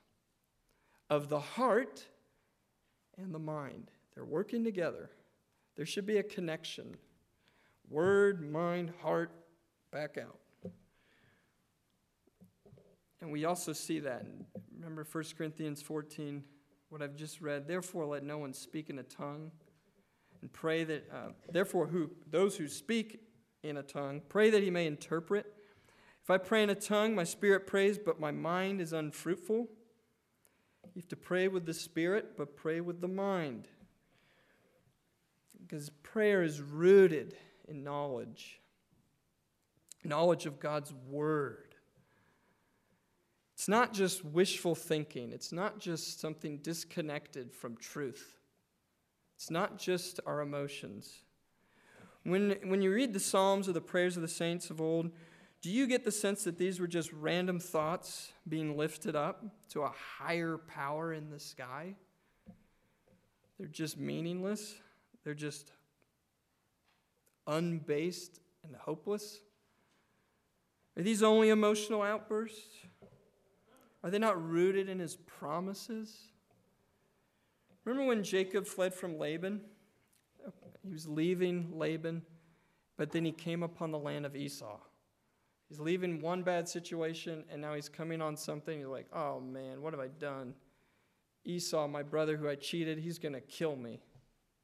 of 1.09 1.29
the 1.29 1.38
heart 1.38 2.05
and 3.17 3.33
the 3.33 3.38
mind. 3.38 3.91
They're 4.14 4.25
working 4.25 4.64
together. 4.64 5.09
There 5.76 5.87
should 5.87 6.07
be 6.07 6.19
a 6.19 6.23
connection 6.23 6.97
word, 7.88 8.50
mind, 8.50 8.93
heart, 9.02 9.31
back 9.91 10.17
out. 10.17 10.38
And 13.21 13.31
we 13.31 13.45
also 13.45 13.73
see 13.73 14.00
that. 14.00 14.26
Remember 14.75 15.07
1 15.11 15.25
Corinthians 15.37 15.83
14, 15.83 16.43
what 16.88 17.02
I've 17.02 17.14
just 17.14 17.41
read. 17.41 17.69
Therefore, 17.69 18.07
let 18.07 18.25
no 18.25 18.38
one 18.38 18.52
speak 18.52 18.91
in 18.91 18.99
a 18.99 19.02
tongue, 19.02 19.50
and 20.41 20.52
pray 20.52 20.85
that, 20.85 21.09
uh, 21.12 21.29
therefore, 21.52 21.87
who, 21.87 22.11
those 22.31 22.57
who 22.57 22.67
speak 22.67 23.21
in 23.62 23.76
a 23.76 23.83
tongue, 23.83 24.23
pray 24.29 24.50
that 24.50 24.62
he 24.62 24.71
may 24.71 24.87
interpret. 24.87 25.51
If 26.23 26.31
I 26.31 26.38
pray 26.38 26.62
in 26.62 26.71
a 26.71 26.75
tongue, 26.75 27.14
my 27.14 27.25
spirit 27.25 27.67
prays, 27.67 27.99
but 27.99 28.21
my 28.21 28.31
mind 28.31 28.81
is 28.81 28.93
unfruitful. 28.93 29.69
You 30.95 31.00
have 31.00 31.09
to 31.09 31.17
pray 31.17 31.49
with 31.49 31.67
the 31.67 31.75
spirit, 31.75 32.37
but 32.37 32.57
pray 32.57 32.81
with 32.81 33.00
the 33.00 33.09
mind. 33.09 33.67
Because 35.61 35.91
prayer 36.02 36.43
is 36.43 36.61
rooted 36.61 37.37
in 37.69 37.83
knowledge 37.83 38.61
knowledge 40.05 40.47
of 40.47 40.59
God's 40.61 40.93
word. 41.09 41.75
It's 43.55 43.69
not 43.69 43.93
just 43.93 44.25
wishful 44.25 44.75
thinking, 44.75 45.33
it's 45.33 45.52
not 45.52 45.79
just 45.79 46.21
something 46.21 46.59
disconnected 46.59 47.52
from 47.52 47.76
truth, 47.76 48.38
it's 49.37 49.50
not 49.50 49.78
just 49.78 50.19
our 50.26 50.41
emotions. 50.41 51.23
When, 52.25 52.56
when 52.67 52.82
you 52.82 52.93
read 52.93 53.13
the 53.13 53.21
Psalms 53.21 53.69
or 53.69 53.73
the 53.73 53.80
prayers 53.80 54.17
of 54.17 54.23
the 54.23 54.28
saints 54.28 54.71
of 54.71 54.80
old, 54.80 55.11
do 55.63 55.71
you 55.71 55.87
get 55.87 56.05
the 56.05 56.11
sense 56.11 56.43
that 56.45 56.59
these 56.59 56.81
were 56.81 56.89
just 56.89 57.13
random 57.13 57.61
thoughts 57.61 58.33
being 58.49 58.77
lifted 58.77 59.15
up 59.15 59.45
to 59.71 59.83
a 59.83 59.93
higher 60.19 60.59
power 60.59 61.13
in 61.13 61.31
the 61.31 61.39
sky? 61.39 61.95
They're 63.59 63.69
just 63.69 63.97
meaningless. 63.97 64.75
They're 65.23 65.35
just 65.35 65.71
unbased 67.47 68.41
and 68.65 68.75
hopeless. 68.75 69.39
Are 70.97 71.03
these 71.03 71.23
only 71.23 71.51
emotional 71.51 72.03
outbursts? 72.03 72.67
Are 74.03 74.11
they 74.11 74.19
not 74.19 74.43
rooted 74.45 74.89
in 74.89 74.99
his 74.99 75.15
promises? 75.15 76.13
Remember 77.85 78.09
when 78.09 78.25
Jacob 78.25 78.67
fled 78.67 78.93
from 78.95 79.17
Laban? 79.17 79.61
He 80.83 80.93
was 80.93 81.07
leaving 81.07 81.79
Laban, 81.79 82.23
but 82.97 83.13
then 83.13 83.25
he 83.25 83.31
came 83.31 83.63
upon 83.63 83.93
the 83.93 83.99
land 83.99 84.27
of 84.27 84.35
Esau. 84.35 84.81
He's 85.73 85.80
leaving 85.80 86.21
one 86.21 86.43
bad 86.43 86.69
situation, 86.69 87.45
and 87.50 87.63
now 87.63 87.73
he's 87.73 87.89
coming 87.89 88.21
on 88.21 88.37
something. 88.37 88.78
You're 88.78 88.91
like, 88.91 89.06
oh 89.11 89.41
man, 89.41 89.80
what 89.80 89.95
have 89.95 90.00
I 90.00 90.08
done? 90.08 90.52
Esau, 91.47 91.89
my 91.89 92.02
brother 92.02 92.37
who 92.37 92.47
I 92.47 92.56
cheated, 92.56 92.99
he's 92.99 93.19
going 93.19 93.32
to 93.32 93.41
kill 93.41 93.75
me. 93.75 94.02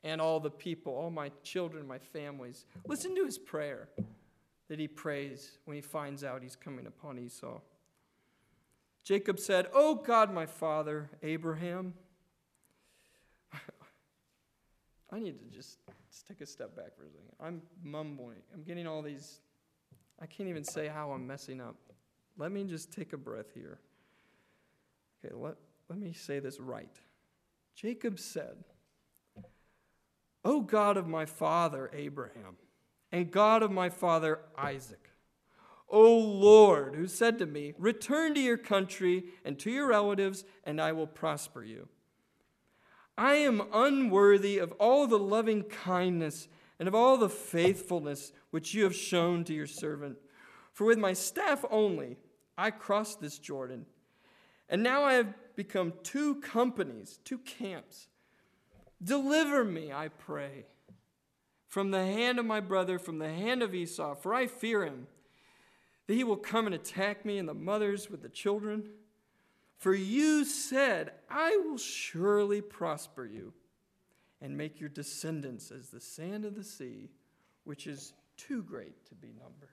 And 0.04 0.20
all 0.20 0.38
the 0.38 0.50
people, 0.50 0.92
all 0.94 1.08
my 1.08 1.30
children, 1.42 1.86
my 1.86 1.96
families. 1.96 2.66
Listen 2.86 3.14
to 3.14 3.24
his 3.24 3.38
prayer 3.38 3.88
that 4.68 4.78
he 4.78 4.86
prays 4.86 5.52
when 5.64 5.76
he 5.76 5.80
finds 5.80 6.24
out 6.24 6.42
he's 6.42 6.56
coming 6.56 6.86
upon 6.86 7.18
Esau. 7.18 7.58
Jacob 9.02 9.38
said, 9.38 9.68
Oh 9.72 9.94
God, 9.94 10.30
my 10.30 10.44
father, 10.44 11.08
Abraham. 11.22 11.94
I 15.10 15.20
need 15.20 15.38
to 15.38 15.56
just, 15.56 15.78
just 16.10 16.26
take 16.28 16.42
a 16.42 16.46
step 16.46 16.76
back 16.76 16.94
for 16.98 17.04
a 17.04 17.08
second. 17.08 17.32
I'm 17.40 17.62
mumbling. 17.82 18.42
I'm 18.52 18.62
getting 18.62 18.86
all 18.86 19.00
these 19.00 19.40
I 20.20 20.26
can't 20.26 20.48
even 20.48 20.64
say 20.64 20.88
how 20.88 21.12
I'm 21.12 21.26
messing 21.26 21.60
up. 21.60 21.76
Let 22.36 22.52
me 22.52 22.64
just 22.64 22.92
take 22.92 23.12
a 23.12 23.16
breath 23.16 23.52
here. 23.54 23.78
Okay, 25.24 25.34
let, 25.34 25.54
let 25.88 25.98
me 25.98 26.12
say 26.12 26.38
this 26.38 26.60
right. 26.60 26.94
Jacob 27.74 28.18
said, 28.18 28.56
O 30.44 30.60
God 30.60 30.96
of 30.96 31.06
my 31.06 31.26
father 31.26 31.90
Abraham, 31.92 32.56
and 33.12 33.30
God 33.30 33.62
of 33.62 33.70
my 33.70 33.88
father 33.88 34.40
Isaac, 34.56 35.10
O 35.88 36.16
Lord, 36.18 36.94
who 36.94 37.06
said 37.06 37.38
to 37.38 37.46
me, 37.46 37.74
Return 37.78 38.34
to 38.34 38.40
your 38.40 38.58
country 38.58 39.24
and 39.44 39.58
to 39.60 39.70
your 39.70 39.86
relatives, 39.86 40.44
and 40.64 40.80
I 40.80 40.92
will 40.92 41.06
prosper 41.06 41.64
you. 41.64 41.88
I 43.16 43.34
am 43.34 43.62
unworthy 43.72 44.58
of 44.58 44.72
all 44.72 45.06
the 45.06 45.18
loving 45.18 45.64
kindness 45.64 46.48
and 46.78 46.86
of 46.86 46.94
all 46.94 47.16
the 47.16 47.28
faithfulness 47.28 48.32
which 48.50 48.74
you 48.74 48.84
have 48.84 48.94
shown 48.94 49.44
to 49.44 49.54
your 49.54 49.66
servant. 49.66 50.16
For 50.72 50.84
with 50.84 50.98
my 50.98 51.12
staff 51.12 51.64
only 51.70 52.16
I 52.56 52.70
crossed 52.70 53.20
this 53.20 53.38
Jordan, 53.38 53.86
and 54.68 54.82
now 54.82 55.04
I 55.04 55.14
have 55.14 55.34
become 55.54 55.92
two 56.02 56.36
companies, 56.36 57.20
two 57.24 57.38
camps. 57.38 58.08
Deliver 59.02 59.64
me, 59.64 59.92
I 59.92 60.08
pray, 60.08 60.66
from 61.68 61.90
the 61.90 62.04
hand 62.04 62.38
of 62.38 62.46
my 62.46 62.60
brother, 62.60 62.98
from 62.98 63.18
the 63.18 63.32
hand 63.32 63.62
of 63.62 63.74
Esau, 63.74 64.14
for 64.14 64.34
I 64.34 64.46
fear 64.46 64.84
him, 64.84 65.06
that 66.06 66.14
he 66.14 66.24
will 66.24 66.36
come 66.36 66.66
and 66.66 66.74
attack 66.74 67.24
me 67.24 67.38
and 67.38 67.48
the 67.48 67.54
mothers 67.54 68.10
with 68.10 68.22
the 68.22 68.28
children. 68.28 68.88
For 69.78 69.94
you 69.94 70.44
said, 70.44 71.12
I 71.30 71.56
will 71.58 71.78
surely 71.78 72.60
prosper 72.60 73.24
you 73.24 73.52
and 74.40 74.56
make 74.56 74.80
your 74.80 74.88
descendants 74.88 75.70
as 75.70 75.90
the 75.90 76.00
sand 76.00 76.44
of 76.44 76.56
the 76.56 76.64
sea, 76.64 77.10
which 77.64 77.86
is 77.86 78.12
too 78.38 78.62
great 78.62 79.04
to 79.08 79.14
be 79.14 79.28
numbered. 79.28 79.68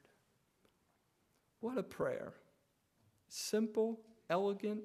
What 1.62 1.78
a 1.78 1.84
prayer. 1.84 2.34
Simple, 3.30 4.02
elegant, 4.30 4.82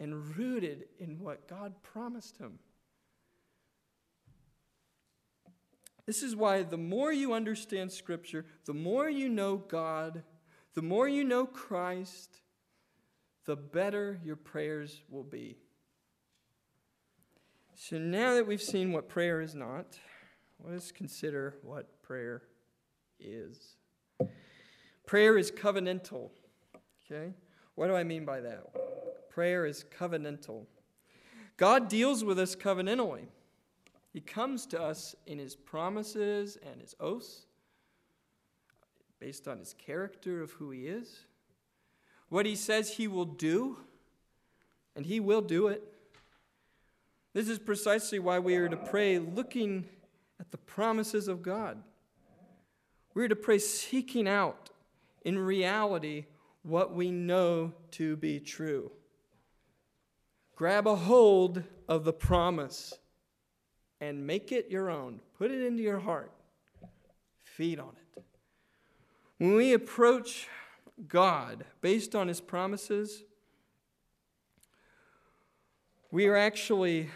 and 0.00 0.36
rooted 0.36 0.86
in 0.98 1.18
what 1.18 1.46
God 1.46 1.74
promised 1.82 2.38
him. 2.38 2.58
This 6.06 6.22
is 6.22 6.34
why 6.34 6.62
the 6.62 6.78
more 6.78 7.12
you 7.12 7.34
understand 7.34 7.92
Scripture, 7.92 8.46
the 8.64 8.72
more 8.72 9.10
you 9.10 9.28
know 9.28 9.58
God, 9.58 10.22
the 10.74 10.80
more 10.80 11.06
you 11.06 11.22
know 11.22 11.44
Christ, 11.44 12.40
the 13.44 13.56
better 13.56 14.18
your 14.24 14.36
prayers 14.36 15.02
will 15.10 15.24
be. 15.24 15.58
So 17.74 17.98
now 17.98 18.34
that 18.34 18.46
we've 18.46 18.62
seen 18.62 18.92
what 18.92 19.08
prayer 19.08 19.40
is 19.40 19.54
not, 19.54 19.98
let 20.64 20.74
us 20.74 20.90
consider 20.90 21.56
what 21.62 21.97
prayer 22.08 22.40
is. 23.20 23.76
Prayer 25.06 25.36
is 25.36 25.50
covenantal. 25.50 26.30
Okay? 27.04 27.34
What 27.74 27.88
do 27.88 27.94
I 27.94 28.02
mean 28.02 28.24
by 28.24 28.40
that? 28.40 29.28
Prayer 29.28 29.66
is 29.66 29.84
covenantal. 29.96 30.64
God 31.58 31.90
deals 31.90 32.24
with 32.24 32.38
us 32.38 32.56
covenantally. 32.56 33.26
He 34.10 34.22
comes 34.22 34.64
to 34.68 34.80
us 34.80 35.14
in 35.26 35.38
his 35.38 35.54
promises 35.54 36.56
and 36.66 36.80
his 36.80 36.94
oaths 36.98 37.44
based 39.20 39.46
on 39.46 39.58
his 39.58 39.74
character 39.74 40.40
of 40.40 40.52
who 40.52 40.70
he 40.70 40.86
is. 40.86 41.26
What 42.30 42.46
he 42.46 42.56
says 42.56 42.92
he 42.92 43.06
will 43.06 43.26
do, 43.26 43.80
and 44.96 45.04
he 45.04 45.20
will 45.20 45.42
do 45.42 45.68
it. 45.68 45.82
This 47.34 47.50
is 47.50 47.58
precisely 47.58 48.18
why 48.18 48.38
we 48.38 48.56
are 48.56 48.68
to 48.68 48.76
pray 48.78 49.18
looking 49.18 49.84
at 50.40 50.50
the 50.50 50.58
promises 50.58 51.28
of 51.28 51.42
God. 51.42 51.82
We're 53.18 53.26
to 53.26 53.34
pray 53.34 53.58
seeking 53.58 54.28
out, 54.28 54.70
in 55.24 55.40
reality, 55.40 56.26
what 56.62 56.94
we 56.94 57.10
know 57.10 57.72
to 57.90 58.14
be 58.14 58.38
true. 58.38 58.92
Grab 60.54 60.86
a 60.86 60.94
hold 60.94 61.64
of 61.88 62.04
the 62.04 62.12
promise 62.12 62.94
and 64.00 64.24
make 64.24 64.52
it 64.52 64.70
your 64.70 64.88
own. 64.88 65.18
Put 65.36 65.50
it 65.50 65.66
into 65.66 65.82
your 65.82 65.98
heart. 65.98 66.30
Feed 67.42 67.80
on 67.80 67.96
it. 67.96 68.22
When 69.38 69.56
we 69.56 69.72
approach 69.72 70.46
God 71.08 71.64
based 71.80 72.14
on 72.14 72.28
his 72.28 72.40
promises, 72.40 73.24
we 76.12 76.28
are 76.28 76.36
actually 76.36 77.10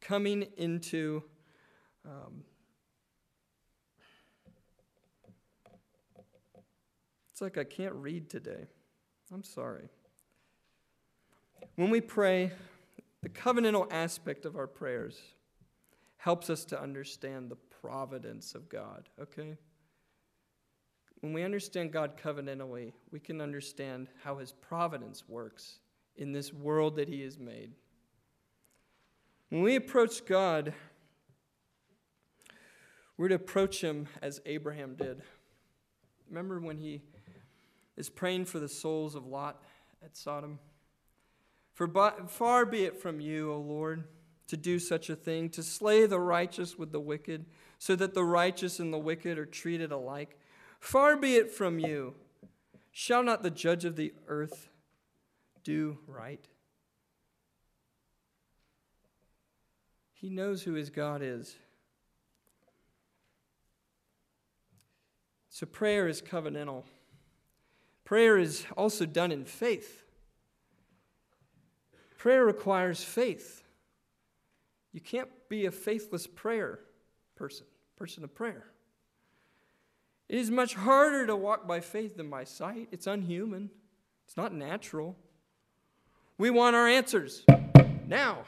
coming 0.00 0.48
into 0.56 1.22
um, 2.04 2.42
it's 7.40 7.56
like 7.56 7.56
I 7.56 7.64
can't 7.64 7.94
read 7.94 8.28
today. 8.28 8.66
I'm 9.32 9.42
sorry. 9.42 9.88
When 11.76 11.88
we 11.88 12.02
pray, 12.02 12.52
the 13.22 13.30
covenantal 13.30 13.90
aspect 13.90 14.44
of 14.44 14.56
our 14.56 14.66
prayers 14.66 15.18
helps 16.18 16.50
us 16.50 16.66
to 16.66 16.78
understand 16.78 17.50
the 17.50 17.56
providence 17.56 18.54
of 18.54 18.68
God, 18.68 19.08
okay? 19.18 19.56
When 21.22 21.32
we 21.32 21.42
understand 21.42 21.94
God 21.94 22.18
covenantally, 22.22 22.92
we 23.10 23.18
can 23.18 23.40
understand 23.40 24.08
how 24.22 24.36
his 24.36 24.52
providence 24.52 25.26
works 25.26 25.78
in 26.16 26.32
this 26.32 26.52
world 26.52 26.96
that 26.96 27.08
he 27.08 27.22
has 27.22 27.38
made. 27.38 27.72
When 29.48 29.62
we 29.62 29.76
approach 29.76 30.26
God, 30.26 30.74
we're 33.16 33.28
to 33.28 33.36
approach 33.36 33.80
him 33.80 34.08
as 34.20 34.42
Abraham 34.44 34.94
did. 34.94 35.22
Remember 36.28 36.60
when 36.60 36.76
he 36.76 37.00
is 38.00 38.10
praying 38.10 38.46
for 38.46 38.58
the 38.58 38.68
souls 38.68 39.14
of 39.14 39.26
Lot 39.26 39.62
at 40.02 40.16
Sodom? 40.16 40.58
For 41.74 41.86
far 42.26 42.66
be 42.66 42.84
it 42.84 43.00
from 43.00 43.20
you, 43.20 43.52
O 43.52 43.58
Lord, 43.60 44.04
to 44.48 44.56
do 44.56 44.78
such 44.78 45.08
a 45.10 45.14
thing, 45.14 45.48
to 45.50 45.62
slay 45.62 46.06
the 46.06 46.18
righteous 46.18 46.76
with 46.76 46.90
the 46.90 47.00
wicked, 47.00 47.46
so 47.78 47.94
that 47.94 48.14
the 48.14 48.24
righteous 48.24 48.80
and 48.80 48.92
the 48.92 48.98
wicked 48.98 49.38
are 49.38 49.46
treated 49.46 49.92
alike. 49.92 50.38
Far 50.80 51.16
be 51.16 51.36
it 51.36 51.50
from 51.50 51.78
you. 51.78 52.14
Shall 52.90 53.22
not 53.22 53.42
the 53.42 53.50
judge 53.50 53.84
of 53.84 53.96
the 53.96 54.12
earth 54.26 54.68
do 55.62 55.98
right? 56.06 56.44
He 60.14 60.28
knows 60.28 60.62
who 60.62 60.72
his 60.72 60.90
God 60.90 61.22
is. 61.22 61.56
So 65.48 65.66
prayer 65.66 66.08
is 66.08 66.20
covenantal. 66.20 66.84
Prayer 68.10 68.38
is 68.38 68.66
also 68.76 69.06
done 69.06 69.30
in 69.30 69.44
faith. 69.44 70.02
Prayer 72.18 72.44
requires 72.44 73.04
faith. 73.04 73.62
You 74.92 75.00
can't 75.00 75.28
be 75.48 75.66
a 75.66 75.70
faithless 75.70 76.26
prayer 76.26 76.80
person, 77.36 77.66
person 77.94 78.24
of 78.24 78.34
prayer. 78.34 78.64
It 80.28 80.38
is 80.40 80.50
much 80.50 80.74
harder 80.74 81.24
to 81.24 81.36
walk 81.36 81.68
by 81.68 81.78
faith 81.78 82.16
than 82.16 82.28
by 82.28 82.42
sight. 82.42 82.88
It's 82.90 83.06
unhuman, 83.06 83.70
it's 84.26 84.36
not 84.36 84.52
natural. 84.52 85.14
We 86.36 86.50
want 86.50 86.74
our 86.74 86.88
answers 86.88 87.44
now. 88.08 88.38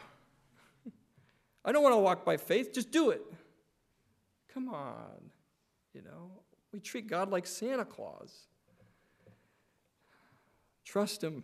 I 1.64 1.70
don't 1.70 1.84
want 1.84 1.92
to 1.92 2.00
walk 2.00 2.24
by 2.24 2.36
faith, 2.36 2.72
just 2.72 2.90
do 2.90 3.10
it. 3.10 3.22
Come 4.52 4.68
on. 4.68 5.30
You 5.94 6.02
know, 6.02 6.32
we 6.72 6.80
treat 6.80 7.06
God 7.06 7.30
like 7.30 7.46
Santa 7.46 7.84
Claus. 7.84 8.48
Trust 10.92 11.24
Him. 11.24 11.42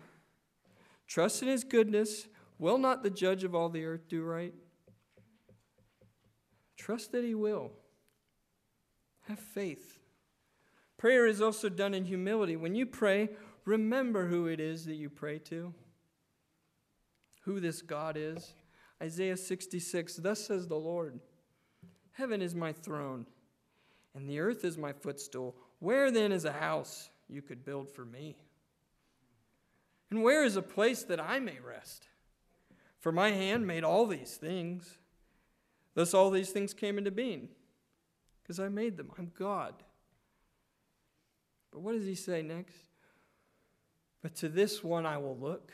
Trust 1.07 1.41
in 1.41 1.49
His 1.49 1.65
goodness. 1.65 2.29
Will 2.59 2.77
not 2.77 3.03
the 3.03 3.09
judge 3.09 3.45
of 3.45 3.55
all 3.55 3.71
the 3.71 3.87
earth 3.87 4.07
do 4.07 4.23
right? 4.23 4.53
Trust 6.77 7.13
that 7.13 7.25
He 7.25 7.35
will. 7.35 7.71
Have 9.27 9.39
faith. 9.39 10.01
Prayer 10.99 11.27
is 11.27 11.41
also 11.41 11.71
done 11.71 11.95
in 11.95 12.05
humility. 12.05 12.57
When 12.57 12.75
you 12.75 12.85
pray, 12.85 13.31
remember 13.65 14.27
who 14.27 14.49
it 14.49 14.61
is 14.61 14.85
that 14.85 14.97
you 14.97 15.09
pray 15.09 15.39
to, 15.39 15.73
who 17.45 17.59
this 17.59 17.81
God 17.81 18.19
is. 18.19 18.53
Isaiah 19.03 19.39
66 19.39 20.17
Thus 20.17 20.47
says 20.47 20.69
the 20.69 20.77
Lord 20.77 21.21
Heaven 22.13 22.43
is 22.43 22.55
my 22.55 22.75
throne, 22.75 23.25
and 24.15 24.29
the 24.29 24.41
earth 24.41 24.63
is 24.63 24.77
my 24.77 24.93
footstool. 24.93 25.57
Where 25.79 26.11
then 26.11 26.33
is 26.33 26.45
a 26.45 26.53
house 26.53 27.09
you 27.31 27.41
could 27.41 27.65
build 27.65 27.89
for 27.89 28.05
me? 28.05 28.37
And 30.11 30.23
where 30.23 30.44
is 30.44 30.57
a 30.57 30.62
place 30.62 31.03
that 31.05 31.21
I 31.21 31.38
may 31.38 31.59
rest? 31.61 32.09
For 32.99 33.12
my 33.12 33.31
hand 33.31 33.66
made 33.66 33.85
all 33.85 34.07
these 34.07 34.37
things. 34.37 34.99
Thus, 35.94 36.14
all 36.14 36.31
these 36.31 36.51
things 36.51 36.73
came 36.75 36.99
into 36.99 37.11
being, 37.11 37.49
because 38.42 38.61
I 38.61 38.68
made 38.68 38.97
them. 38.97 39.11
I'm 39.18 39.33
God. 39.38 39.75
But 41.73 41.81
what 41.81 41.92
does 41.92 42.07
he 42.07 42.14
say 42.14 42.42
next? 42.42 42.77
But 44.23 44.35
to 44.37 44.49
this 44.49 44.83
one 44.83 45.07
I 45.07 45.18
will 45.18 45.37
look, 45.37 45.73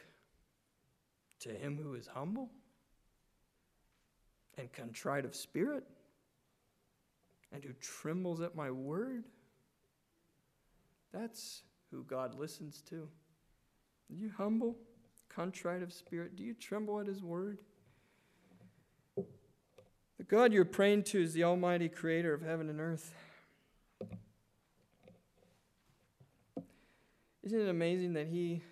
to 1.40 1.50
him 1.50 1.78
who 1.82 1.94
is 1.94 2.06
humble 2.06 2.50
and 4.56 4.72
contrite 4.72 5.24
of 5.24 5.34
spirit, 5.34 5.84
and 7.52 7.64
who 7.64 7.72
trembles 7.74 8.40
at 8.40 8.54
my 8.54 8.70
word. 8.70 9.24
That's 11.12 11.62
who 11.90 12.02
God 12.04 12.34
listens 12.34 12.82
to. 12.88 13.08
Are 14.10 14.14
you 14.14 14.30
humble, 14.36 14.76
contrite 15.28 15.82
of 15.82 15.92
spirit? 15.92 16.36
Do 16.36 16.44
you 16.44 16.54
tremble 16.54 17.00
at 17.00 17.06
his 17.06 17.22
word? 17.22 17.58
The 19.16 20.24
God 20.24 20.52
you're 20.52 20.64
praying 20.64 21.04
to 21.04 21.22
is 21.22 21.32
the 21.32 21.44
Almighty 21.44 21.88
Creator 21.88 22.32
of 22.32 22.42
heaven 22.42 22.68
and 22.70 22.80
earth. 22.80 23.14
Isn't 27.42 27.60
it 27.60 27.68
amazing 27.68 28.14
that 28.14 28.28
He 28.28 28.62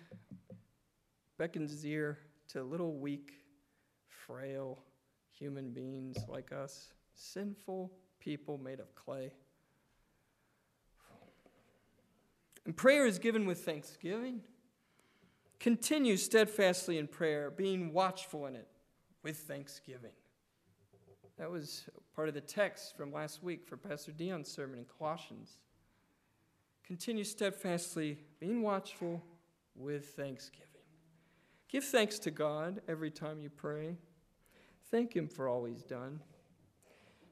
beckons 1.37 1.71
his 1.71 1.85
ear 1.85 2.17
to 2.47 2.63
little, 2.63 2.93
weak, 2.93 3.33
frail, 4.07 4.79
human 5.31 5.71
beings 5.71 6.17
like 6.27 6.51
us, 6.51 6.93
sinful 7.13 7.91
people 8.19 8.57
made 8.57 8.79
of 8.79 8.95
clay. 8.95 9.33
And 12.65 12.75
prayer 12.75 13.05
is 13.05 13.19
given 13.19 13.45
with 13.45 13.65
thanksgiving. 13.65 14.41
Continue 15.63 16.17
steadfastly 16.17 16.97
in 16.97 17.07
prayer, 17.07 17.49
being 17.49 17.93
watchful 17.93 18.47
in 18.47 18.55
it 18.57 18.67
with 19.23 19.37
thanksgiving. 19.37 20.11
That 21.37 21.49
was 21.49 21.85
part 22.13 22.27
of 22.27 22.33
the 22.33 22.41
text 22.41 22.97
from 22.97 23.13
last 23.13 23.41
week 23.41 23.65
for 23.65 23.77
Pastor 23.77 24.11
Dion's 24.11 24.49
sermon 24.49 24.79
in 24.79 24.85
Colossians. 24.97 25.59
Continue 26.85 27.23
steadfastly, 27.23 28.17
being 28.41 28.61
watchful 28.61 29.23
with 29.73 30.07
thanksgiving. 30.17 30.67
Give 31.69 31.85
thanks 31.85 32.19
to 32.19 32.29
God 32.29 32.81
every 32.89 33.09
time 33.09 33.39
you 33.39 33.49
pray. 33.49 33.95
Thank 34.91 35.15
Him 35.15 35.29
for 35.29 35.47
all 35.47 35.63
He's 35.63 35.83
done. 35.83 36.19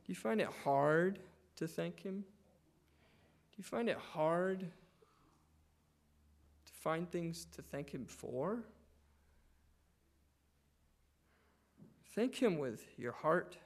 Do 0.06 0.08
you 0.08 0.16
find 0.16 0.40
it 0.40 0.50
hard 0.64 1.20
to 1.58 1.68
thank 1.68 2.00
Him? 2.00 2.22
Do 2.22 3.58
you 3.58 3.66
find 3.66 3.90
it 3.90 3.98
hard 3.98 4.72
find 6.82 7.10
things 7.10 7.46
to 7.56 7.62
thank 7.62 7.92
Him 7.92 8.06
for? 8.06 8.64
Thank 12.16 12.36
Him 12.36 12.58
with 12.58 12.84
your 12.98 13.12
heart. 13.12 13.58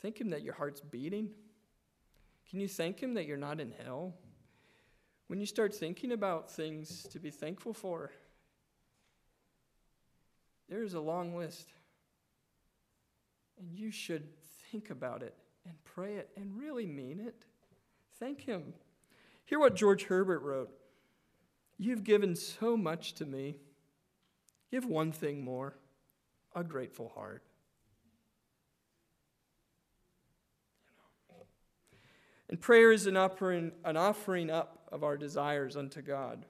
Thank 0.00 0.20
Him 0.20 0.30
that 0.30 0.42
your 0.42 0.54
heart's 0.54 0.80
beating. 0.80 1.30
Can 2.48 2.60
you 2.60 2.68
thank 2.68 3.00
Him 3.00 3.14
that 3.14 3.26
you're 3.26 3.36
not 3.36 3.60
in 3.60 3.72
hell? 3.84 4.14
When 5.26 5.40
you 5.40 5.46
start 5.46 5.74
thinking 5.74 6.12
about 6.12 6.50
things 6.50 7.04
to 7.10 7.18
be 7.18 7.30
thankful 7.30 7.74
for, 7.74 8.12
there's 10.68 10.94
a 10.94 11.00
long 11.00 11.36
list. 11.36 11.72
And 13.58 13.76
you 13.76 13.90
should 13.90 14.28
think 14.70 14.90
about 14.90 15.22
it 15.22 15.34
and 15.66 15.74
pray 15.84 16.14
it 16.14 16.30
and 16.36 16.56
really 16.56 16.86
mean 16.86 17.18
it. 17.18 17.44
Thank 18.18 18.42
Him. 18.42 18.74
Hear 19.46 19.58
what 19.58 19.74
George 19.74 20.04
Herbert 20.04 20.40
wrote 20.40 20.70
You've 21.78 22.04
given 22.04 22.34
so 22.34 22.76
much 22.76 23.14
to 23.14 23.24
me. 23.24 23.56
Give 24.70 24.84
one 24.84 25.12
thing 25.12 25.44
more 25.44 25.78
a 26.54 26.64
grateful 26.64 27.12
heart. 27.14 27.42
And 32.50 32.60
prayer 32.60 32.92
is 32.92 33.06
an 33.06 33.16
offering, 33.16 33.72
an 33.84 33.96
offering 33.96 34.50
up 34.50 34.88
of 34.90 35.04
our 35.04 35.16
desires 35.16 35.76
unto 35.76 36.02
God. 36.02 36.46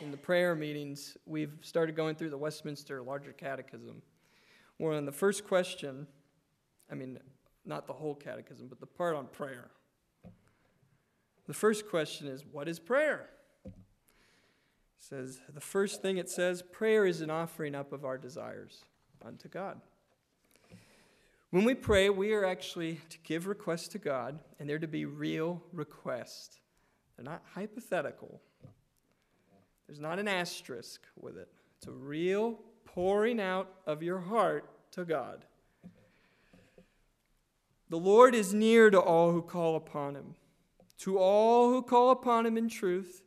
In 0.00 0.10
the 0.10 0.16
prayer 0.16 0.54
meetings, 0.54 1.16
we've 1.26 1.58
started 1.62 1.94
going 1.94 2.16
through 2.16 2.30
the 2.30 2.38
Westminster 2.38 3.02
Larger 3.02 3.32
Catechism. 3.32 4.02
Well, 4.78 4.96
in 4.96 5.04
the 5.04 5.12
first 5.12 5.46
question, 5.46 6.06
I 6.90 6.94
mean, 6.94 7.18
not 7.64 7.86
the 7.86 7.92
whole 7.92 8.14
catechism, 8.14 8.66
but 8.68 8.80
the 8.80 8.86
part 8.86 9.14
on 9.14 9.26
prayer. 9.26 9.70
The 11.46 11.54
first 11.54 11.88
question 11.88 12.26
is, 12.26 12.44
What 12.44 12.68
is 12.68 12.78
prayer? 12.78 13.30
It 15.00 15.04
says, 15.04 15.40
the 15.52 15.60
first 15.62 16.02
thing 16.02 16.18
it 16.18 16.28
says, 16.28 16.62
prayer 16.62 17.06
is 17.06 17.22
an 17.22 17.30
offering 17.30 17.74
up 17.74 17.92
of 17.92 18.04
our 18.04 18.18
desires 18.18 18.84
unto 19.24 19.48
God. 19.48 19.80
When 21.48 21.64
we 21.64 21.74
pray, 21.74 22.10
we 22.10 22.34
are 22.34 22.44
actually 22.44 23.00
to 23.08 23.18
give 23.24 23.46
requests 23.46 23.88
to 23.88 23.98
God, 23.98 24.38
and 24.58 24.68
they're 24.68 24.78
to 24.78 24.86
be 24.86 25.06
real 25.06 25.62
requests. 25.72 26.60
They're 27.16 27.24
not 27.24 27.42
hypothetical. 27.54 28.42
There's 29.86 29.98
not 29.98 30.18
an 30.18 30.28
asterisk 30.28 31.00
with 31.18 31.38
it. 31.38 31.48
It's 31.78 31.86
a 31.86 31.92
real 31.92 32.60
pouring 32.84 33.40
out 33.40 33.68
of 33.86 34.02
your 34.02 34.20
heart 34.20 34.68
to 34.92 35.04
God. 35.04 35.46
The 37.88 37.98
Lord 37.98 38.34
is 38.34 38.52
near 38.52 38.90
to 38.90 39.00
all 39.00 39.32
who 39.32 39.42
call 39.42 39.76
upon 39.76 40.14
him. 40.14 40.34
To 41.00 41.18
all 41.18 41.70
who 41.70 41.82
call 41.82 42.10
upon 42.10 42.44
him 42.44 42.58
in 42.58 42.68
truth, 42.68 43.22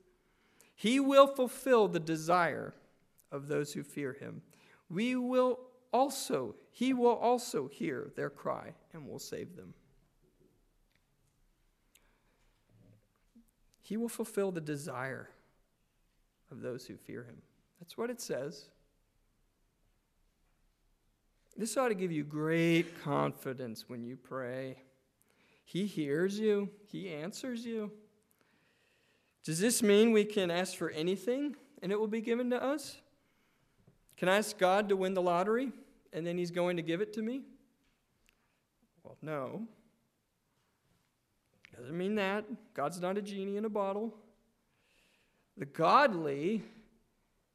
he 0.75 0.99
will 0.99 1.27
fulfill 1.27 1.88
the 1.88 1.99
desire 1.99 2.75
of 3.31 3.47
those 3.47 3.73
who 3.73 3.81
fear 3.81 4.13
him. 4.13 4.43
We 4.89 5.15
will 5.15 5.59
also, 5.91 6.55
he 6.71 6.93
will 6.93 7.15
also 7.15 7.67
hear 7.67 8.12
their 8.15 8.29
cry 8.29 8.73
and 8.93 9.07
will 9.07 9.17
save 9.17 9.55
them. 9.55 9.73
He 13.81 13.97
will 13.97 14.09
fulfill 14.09 14.51
the 14.51 14.62
desire 14.62 15.29
of 16.51 16.62
those 16.62 16.86
who 16.86 16.95
fear 16.95 17.23
him. 17.23 17.41
That's 17.79 17.97
what 17.97 18.12
it 18.12 18.21
says. 18.21 18.65
This 21.57 21.75
ought 21.75 21.89
to 21.89 21.95
give 21.95 22.12
you 22.12 22.23
great 22.23 23.01
confidence 23.01 23.86
when 23.88 24.03
you 24.03 24.15
pray. 24.15 24.77
He 25.63 25.86
hears 25.86 26.39
you, 26.39 26.69
He 26.88 27.10
answers 27.10 27.65
you. 27.65 27.91
Does 29.43 29.60
this 29.60 29.84
mean 29.84 30.12
we 30.12 30.26
can 30.26 30.49
ask 30.49 30.78
for 30.78 30.89
anything 30.91 31.56
and 31.82 31.91
it 31.91 31.99
will 31.99 32.08
be 32.08 32.21
given 32.21 32.49
to 32.52 32.63
us? 32.63 32.97
Can 34.17 34.30
I 34.30 34.38
ask 34.38 34.58
God 34.58 34.89
to 34.89 34.95
win 34.95 35.13
the 35.13 35.21
lottery 35.21 35.71
and 36.13 36.26
then 36.26 36.38
He's 36.38 36.52
going 36.52 36.78
to 36.78 36.84
give 36.84 37.02
it 37.02 37.13
to 37.13 37.21
me? 37.21 37.41
Well, 39.04 39.17
no. 39.21 39.67
Doesn't 41.78 41.97
mean 41.97 42.15
that. 42.15 42.45
God's 42.73 43.02
not 43.02 43.17
a 43.17 43.21
genie 43.21 43.58
in 43.58 43.65
a 43.65 43.69
bottle. 43.69 44.13
The 45.58 45.65
godly 45.65 46.63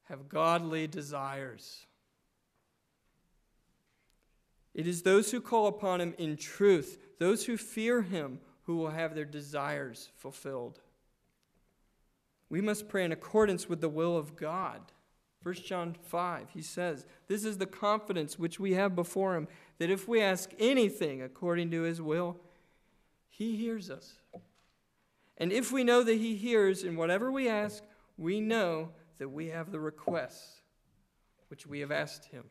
have 0.04 0.28
godly 0.28 0.86
desires. 0.86 1.86
It 4.74 4.86
is 4.86 5.02
those 5.02 5.30
who 5.30 5.40
call 5.40 5.66
upon 5.66 6.00
him 6.00 6.14
in 6.18 6.36
truth, 6.36 6.98
those 7.18 7.46
who 7.46 7.56
fear 7.56 8.02
him, 8.02 8.40
who 8.64 8.76
will 8.76 8.90
have 8.90 9.14
their 9.14 9.24
desires 9.24 10.10
fulfilled. 10.16 10.80
We 12.48 12.60
must 12.60 12.88
pray 12.88 13.04
in 13.04 13.12
accordance 13.12 13.68
with 13.68 13.80
the 13.80 13.88
will 13.88 14.16
of 14.16 14.36
God. 14.36 14.80
1 15.42 15.54
John 15.54 15.94
5, 15.94 16.50
he 16.52 16.62
says, 16.62 17.06
This 17.28 17.44
is 17.44 17.58
the 17.58 17.66
confidence 17.66 18.38
which 18.38 18.58
we 18.58 18.74
have 18.74 18.96
before 18.96 19.36
him, 19.36 19.48
that 19.78 19.90
if 19.90 20.08
we 20.08 20.20
ask 20.20 20.50
anything 20.58 21.22
according 21.22 21.70
to 21.70 21.82
his 21.82 22.02
will, 22.02 22.36
he 23.28 23.56
hears 23.56 23.90
us. 23.90 24.14
And 25.36 25.52
if 25.52 25.70
we 25.70 25.84
know 25.84 26.02
that 26.02 26.16
he 26.16 26.34
hears 26.36 26.82
in 26.82 26.96
whatever 26.96 27.30
we 27.30 27.48
ask, 27.48 27.84
we 28.16 28.40
know 28.40 28.90
that 29.18 29.28
we 29.28 29.46
have 29.48 29.70
the 29.70 29.78
requests 29.78 30.60
which 31.48 31.66
we 31.66 31.80
have 31.80 31.92
asked 31.92 32.26
him. 32.26 32.44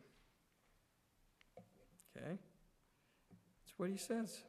Okay? 2.16 2.30
That's 2.30 3.78
what 3.78 3.90
he 3.90 3.96
says. 3.96 4.42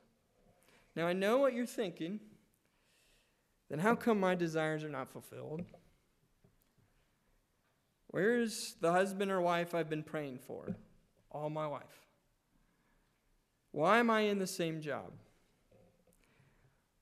Now, 0.99 1.07
I 1.07 1.13
know 1.13 1.38
what 1.38 1.53
you're 1.53 1.65
thinking. 1.65 2.19
Then 3.69 3.79
how 3.79 3.95
come 3.95 4.19
my 4.19 4.35
desires 4.35 4.83
are 4.83 4.89
not 4.89 5.07
fulfilled? 5.07 5.63
Where's 8.07 8.75
the 8.81 8.91
husband 8.91 9.31
or 9.31 9.39
wife 9.39 9.73
I've 9.73 9.89
been 9.89 10.03
praying 10.03 10.39
for 10.39 10.75
all 11.31 11.49
my 11.49 11.67
life? 11.67 12.05
Why 13.71 13.99
am 13.99 14.09
I 14.09 14.23
in 14.23 14.39
the 14.39 14.45
same 14.45 14.81
job? 14.81 15.13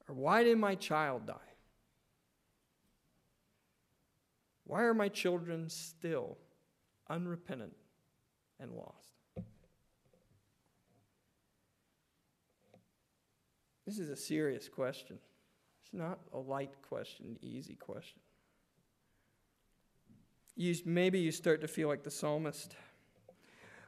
Or 0.07 0.13
why 0.13 0.43
did 0.43 0.59
my 0.59 0.75
child 0.75 1.25
die? 1.25 1.33
Why 4.65 4.83
are 4.83 4.93
my 4.93 5.09
children 5.09 5.69
still 5.69 6.37
unrepentant 7.09 7.73
and 8.59 8.73
lost? 8.73 9.06
This 13.87 13.99
is 13.99 14.09
a 14.09 14.17
serious 14.17 14.67
question. 14.67 15.17
It's 15.81 15.93
not 15.93 16.19
a 16.33 16.37
light 16.37 16.73
question, 16.89 17.37
easy 17.41 17.75
question. 17.75 18.19
You, 20.57 20.75
maybe 20.83 21.19
you 21.19 21.31
start 21.31 21.61
to 21.61 21.69
feel 21.69 21.87
like 21.87 22.03
the 22.03 22.11
psalmist. 22.11 22.75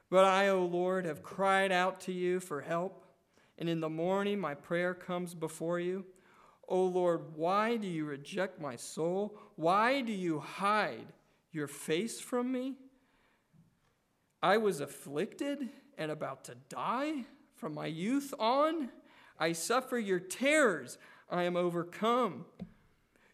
But 0.09 0.23
I, 0.23 0.47
O 0.47 0.63
Lord, 0.63 1.05
have 1.05 1.21
cried 1.21 1.73
out 1.73 1.99
to 2.01 2.13
you 2.13 2.39
for 2.39 2.61
help, 2.61 3.03
and 3.57 3.67
in 3.67 3.81
the 3.81 3.89
morning 3.89 4.39
my 4.39 4.53
prayer 4.53 4.93
comes 4.93 5.35
before 5.35 5.81
you. 5.81 6.05
O 6.69 6.85
Lord, 6.85 7.35
why 7.35 7.75
do 7.75 7.87
you 7.87 8.05
reject 8.05 8.61
my 8.61 8.77
soul? 8.77 9.37
Why 9.57 9.99
do 9.99 10.13
you 10.13 10.39
hide 10.39 11.07
your 11.51 11.67
face 11.67 12.21
from 12.21 12.53
me? 12.53 12.75
I 14.41 14.55
was 14.59 14.79
afflicted 14.79 15.67
and 15.97 16.09
about 16.09 16.45
to 16.45 16.55
die 16.69 17.25
from 17.57 17.73
my 17.73 17.87
youth 17.87 18.33
on. 18.39 18.89
I 19.39 19.53
suffer 19.53 19.97
your 19.97 20.19
terrors. 20.19 20.97
I 21.29 21.43
am 21.43 21.55
overcome. 21.55 22.45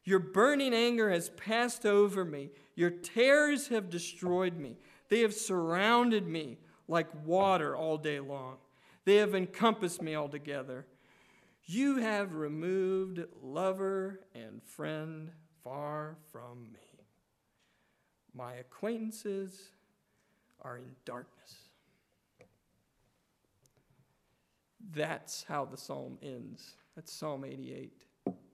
Your 0.04 0.20
burning 0.20 0.74
anger 0.74 1.10
has 1.10 1.30
passed 1.30 1.86
over 1.86 2.24
me. 2.24 2.52
Your 2.76 2.92
terrors 2.92 3.70
have 3.70 3.90
destroyed 3.90 4.56
me. 4.56 4.78
They 5.10 5.22
have 5.22 5.34
surrounded 5.34 6.28
me 6.28 6.60
like 6.88 7.08
water 7.26 7.76
all 7.76 7.98
day 7.98 8.20
long. 8.20 8.58
They 9.06 9.16
have 9.16 9.34
encompassed 9.34 10.02
me 10.02 10.16
altogether. 10.16 10.86
You 11.66 11.98
have 11.98 12.36
removed 12.36 13.24
lover 13.42 14.20
and 14.36 14.62
friend 14.64 15.32
far 15.64 16.18
from 16.32 16.72
me. 16.72 17.04
My 18.36 18.56
acquaintances 18.56 19.70
are 20.62 20.78
in 20.78 20.92
darkness. 21.06 21.65
That's 24.94 25.44
how 25.48 25.66
the 25.66 25.78
psalm 25.78 26.18
ends. 26.22 26.76
That's 26.96 27.12
Psalm 27.12 27.44
88 27.44 27.92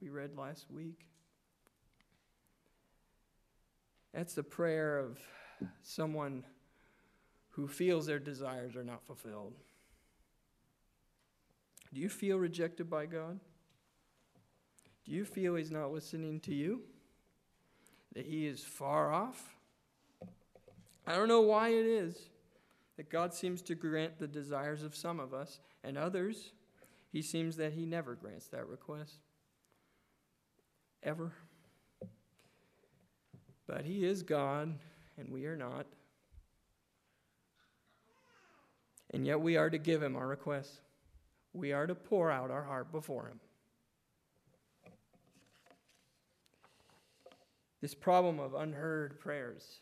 we 0.01 0.09
read 0.09 0.35
last 0.35 0.65
week. 0.71 1.05
That's 4.13 4.33
the 4.33 4.43
prayer 4.43 4.97
of 4.97 5.19
someone 5.83 6.43
who 7.49 7.67
feels 7.67 8.05
their 8.05 8.19
desires 8.19 8.75
are 8.75 8.83
not 8.83 9.05
fulfilled. 9.05 9.53
Do 11.93 12.01
you 12.01 12.09
feel 12.09 12.37
rejected 12.37 12.89
by 12.89 13.05
God? 13.05 13.39
Do 15.05 15.11
you 15.11 15.25
feel 15.25 15.55
He's 15.55 15.71
not 15.71 15.91
listening 15.91 16.39
to 16.41 16.53
you? 16.53 16.81
That 18.13 18.25
He 18.25 18.47
is 18.47 18.63
far 18.63 19.13
off? 19.13 19.55
I 21.05 21.15
don't 21.15 21.27
know 21.27 21.41
why 21.41 21.69
it 21.69 21.85
is 21.85 22.29
that 22.97 23.09
God 23.09 23.33
seems 23.33 23.61
to 23.63 23.75
grant 23.75 24.19
the 24.19 24.27
desires 24.27 24.83
of 24.83 24.95
some 24.95 25.19
of 25.19 25.33
us, 25.33 25.59
and 25.83 25.97
others, 25.97 26.51
He 27.11 27.21
seems 27.21 27.57
that 27.57 27.73
He 27.73 27.85
never 27.85 28.15
grants 28.15 28.47
that 28.47 28.67
request. 28.67 29.19
Ever. 31.03 31.33
But 33.67 33.85
He 33.85 34.05
is 34.05 34.23
God, 34.23 34.77
and 35.17 35.31
we 35.31 35.45
are 35.45 35.55
not. 35.55 35.85
And 39.13 39.25
yet 39.25 39.41
we 39.41 39.57
are 39.57 39.69
to 39.69 39.77
give 39.77 40.01
Him 40.01 40.15
our 40.15 40.27
requests 40.27 40.79
we 41.53 41.73
are 41.73 41.87
to 41.87 41.95
pour 41.95 42.31
out 42.31 42.51
our 42.51 42.63
heart 42.63 42.91
before 42.91 43.27
Him. 43.27 43.39
This 47.81 47.95
problem 47.95 48.39
of 48.39 48.53
unheard 48.53 49.19
prayers, 49.19 49.79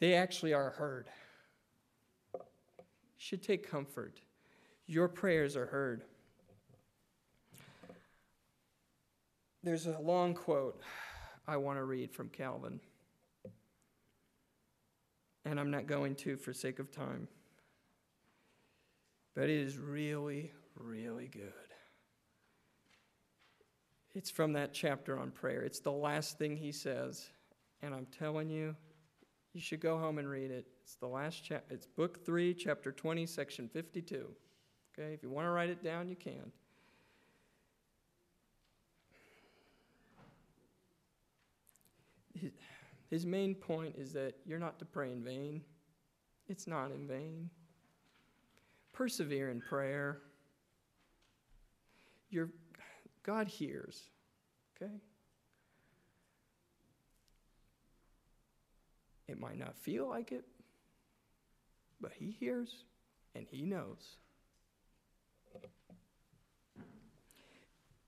they 0.00 0.14
actually 0.14 0.52
are 0.52 0.70
heard. 0.70 1.06
Should 3.26 3.42
take 3.42 3.68
comfort. 3.68 4.20
Your 4.86 5.08
prayers 5.08 5.56
are 5.56 5.66
heard. 5.66 6.04
There's 9.62 9.86
a 9.86 9.98
long 9.98 10.34
quote 10.34 10.80
I 11.48 11.56
want 11.56 11.78
to 11.78 11.84
read 11.84 12.12
from 12.12 12.28
Calvin, 12.28 12.78
and 15.44 15.58
I'm 15.58 15.72
not 15.72 15.86
going 15.86 16.14
to 16.16 16.36
for 16.36 16.52
sake 16.52 16.78
of 16.78 16.92
time 16.92 17.26
but 19.36 19.50
it 19.50 19.60
is 19.60 19.76
really, 19.76 20.50
really 20.74 21.28
good. 21.28 21.52
It's 24.14 24.30
from 24.30 24.54
that 24.54 24.72
chapter 24.72 25.18
on 25.18 25.30
prayer. 25.30 25.60
It's 25.60 25.80
the 25.80 25.92
last 25.92 26.38
thing 26.38 26.56
he 26.56 26.72
says. 26.72 27.28
And 27.82 27.94
I'm 27.94 28.06
telling 28.06 28.48
you, 28.48 28.74
You 29.56 29.62
should 29.62 29.80
go 29.80 29.96
home 29.96 30.18
and 30.18 30.28
read 30.28 30.50
it. 30.50 30.66
It's 30.82 30.96
the 30.96 31.06
last 31.06 31.42
chapter. 31.42 31.74
It's 31.74 31.86
book 31.86 32.26
3, 32.26 32.52
chapter 32.52 32.92
20, 32.92 33.24
section 33.24 33.70
52. 33.70 34.26
Okay? 34.92 35.14
If 35.14 35.22
you 35.22 35.30
want 35.30 35.46
to 35.46 35.50
write 35.50 35.70
it 35.70 35.82
down, 35.82 36.10
you 36.10 36.14
can. 36.14 36.52
His, 43.08 43.24
main 43.24 43.54
point 43.54 43.94
is 43.96 44.12
that 44.12 44.34
you're 44.44 44.58
not 44.58 44.78
to 44.80 44.84
pray 44.84 45.10
in 45.10 45.24
vain. 45.24 45.62
It's 46.48 46.66
not 46.66 46.90
in 46.90 47.08
vain. 47.08 47.48
Persevere 48.92 49.48
in 49.48 49.62
prayer. 49.62 50.18
Your 52.28 52.50
God 53.22 53.48
hears. 53.48 54.10
Okay? 54.76 54.92
It 59.28 59.40
might 59.40 59.58
not 59.58 59.76
feel 59.76 60.08
like 60.08 60.32
it, 60.32 60.44
but 62.00 62.12
He 62.12 62.30
hears 62.30 62.84
and 63.34 63.46
He 63.48 63.64
knows. 63.64 64.16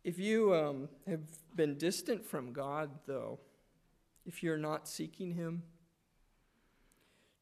If 0.04 0.18
you 0.18 0.54
um, 0.54 0.88
have 1.06 1.20
been 1.54 1.76
distant 1.76 2.24
from 2.24 2.52
God, 2.52 2.90
though, 3.06 3.40
if 4.24 4.42
you're 4.42 4.56
not 4.56 4.88
seeking 4.88 5.34
Him, 5.34 5.62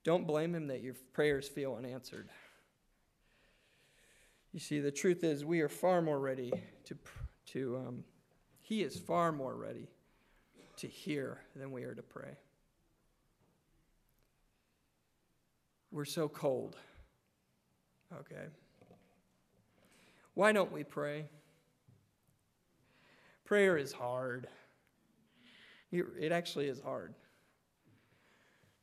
don't 0.03 0.27
blame 0.27 0.55
Him 0.55 0.67
that 0.69 0.83
your 0.83 0.95
prayers 1.13 1.49
feel 1.49 1.75
unanswered. 1.75 2.29
You 4.53 4.61
see, 4.61 4.81
the 4.81 4.91
truth 4.91 5.23
is, 5.23 5.45
we 5.45 5.61
are 5.61 5.69
far 5.69 6.01
more 6.01 6.19
ready 6.19 6.53
to, 6.85 6.97
to 7.53 7.77
um, 7.77 8.05
He 8.61 8.83
is 8.83 8.97
far 8.97 9.33
more 9.33 9.55
ready 9.55 9.89
to 10.79 10.89
hear 10.89 11.43
than 11.55 11.73
we 11.73 11.85
are 11.85 11.95
to 11.95 12.03
pray. 12.03 12.37
We're 15.91 16.05
so 16.05 16.29
cold. 16.29 16.77
Okay. 18.13 18.47
Why 20.35 20.53
don't 20.53 20.73
we 20.73 20.85
pray? 20.85 21.27
Prayer 23.45 23.79
is 23.79 23.93
hard. 23.93 24.49
It 25.91 26.33
actually 26.33 26.67
is 26.67 26.81
hard. 26.81 27.15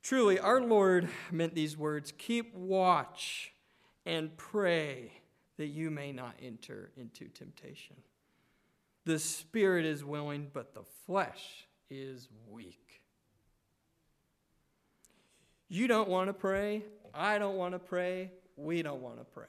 Truly, 0.02 0.39
our 0.39 0.62
Lord 0.62 1.08
meant 1.32 1.54
these 1.54 1.78
words 1.78 2.13
keep 2.18 2.56
watch 2.56 3.54
and 4.06 4.36
pray 4.36 5.12
that 5.58 5.68
you 5.68 5.92
may 5.92 6.12
not 6.12 6.36
enter 6.42 6.92
into 6.98 7.28
temptation. 7.28 7.98
The 9.06 9.20
spirit 9.20 9.86
is 9.86 10.04
willing, 10.04 10.50
but 10.54 10.74
the 10.74 10.84
flesh 11.06 11.68
is 11.89 12.28
weak. 12.50 13.03
You 15.73 15.88
don't 15.88 16.07
want 16.07 16.29
to 16.29 16.33
pray. 16.33 16.83
I 17.15 17.39
don't 17.39 17.55
want 17.55 17.73
to 17.73 17.79
pray. 17.79 18.29
We 18.57 18.83
don't 18.83 19.01
want 19.01 19.17
to 19.17 19.23
pray. 19.23 19.47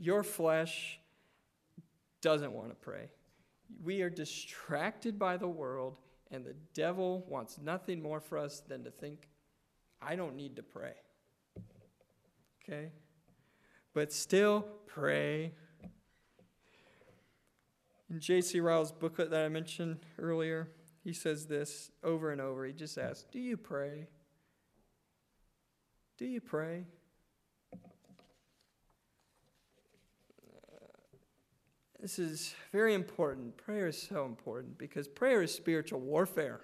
Your 0.00 0.24
flesh 0.24 0.98
doesn't 2.20 2.50
want 2.50 2.70
to 2.70 2.74
pray. 2.74 3.12
We 3.84 4.02
are 4.02 4.10
distracted 4.10 5.16
by 5.16 5.36
the 5.36 5.46
world, 5.46 6.00
and 6.32 6.44
the 6.44 6.56
devil 6.74 7.24
wants 7.28 7.56
nothing 7.62 8.02
more 8.02 8.18
for 8.18 8.36
us 8.36 8.62
than 8.66 8.82
to 8.82 8.90
think, 8.90 9.28
I 10.02 10.16
don't 10.16 10.34
need 10.34 10.56
to 10.56 10.64
pray. 10.64 10.94
Okay? 12.64 12.88
But 13.94 14.12
still, 14.12 14.66
pray. 14.88 15.52
In 18.10 18.18
J.C. 18.18 18.58
Ryle's 18.58 18.90
booklet 18.90 19.30
that 19.30 19.44
I 19.44 19.48
mentioned 19.48 19.98
earlier, 20.18 20.68
he 21.04 21.12
says 21.12 21.46
this 21.46 21.92
over 22.02 22.32
and 22.32 22.40
over. 22.40 22.64
He 22.64 22.72
just 22.72 22.98
asks, 22.98 23.24
Do 23.30 23.38
you 23.38 23.56
pray? 23.56 24.08
Do 26.16 26.26
you 26.26 26.40
pray? 26.40 26.84
Uh, 27.72 27.78
this 32.00 32.20
is 32.20 32.54
very 32.70 32.94
important. 32.94 33.56
Prayer 33.56 33.88
is 33.88 34.00
so 34.00 34.24
important 34.24 34.78
because 34.78 35.08
prayer 35.08 35.42
is 35.42 35.52
spiritual 35.52 35.98
warfare. 35.98 36.60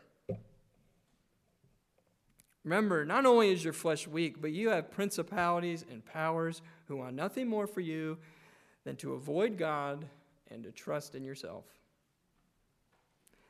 Remember, 2.63 3.05
not 3.05 3.27
only 3.27 3.51
is 3.51 3.65
your 3.65 3.73
flesh 3.73 4.07
weak, 4.07 4.41
but 4.41 4.53
you 4.53 4.69
have 4.69 4.93
principalities 4.93 5.85
and 5.91 6.05
powers 6.05 6.63
who 6.87 6.99
want 6.99 7.17
nothing 7.17 7.49
more 7.49 7.67
for 7.67 7.81
you 7.81 8.19
than 8.85 8.95
to 8.97 9.15
avoid 9.15 9.59
God 9.59 10.07
and 10.49 10.63
to 10.63 10.71
trust 10.71 11.17
in 11.17 11.25
yourself. 11.25 11.65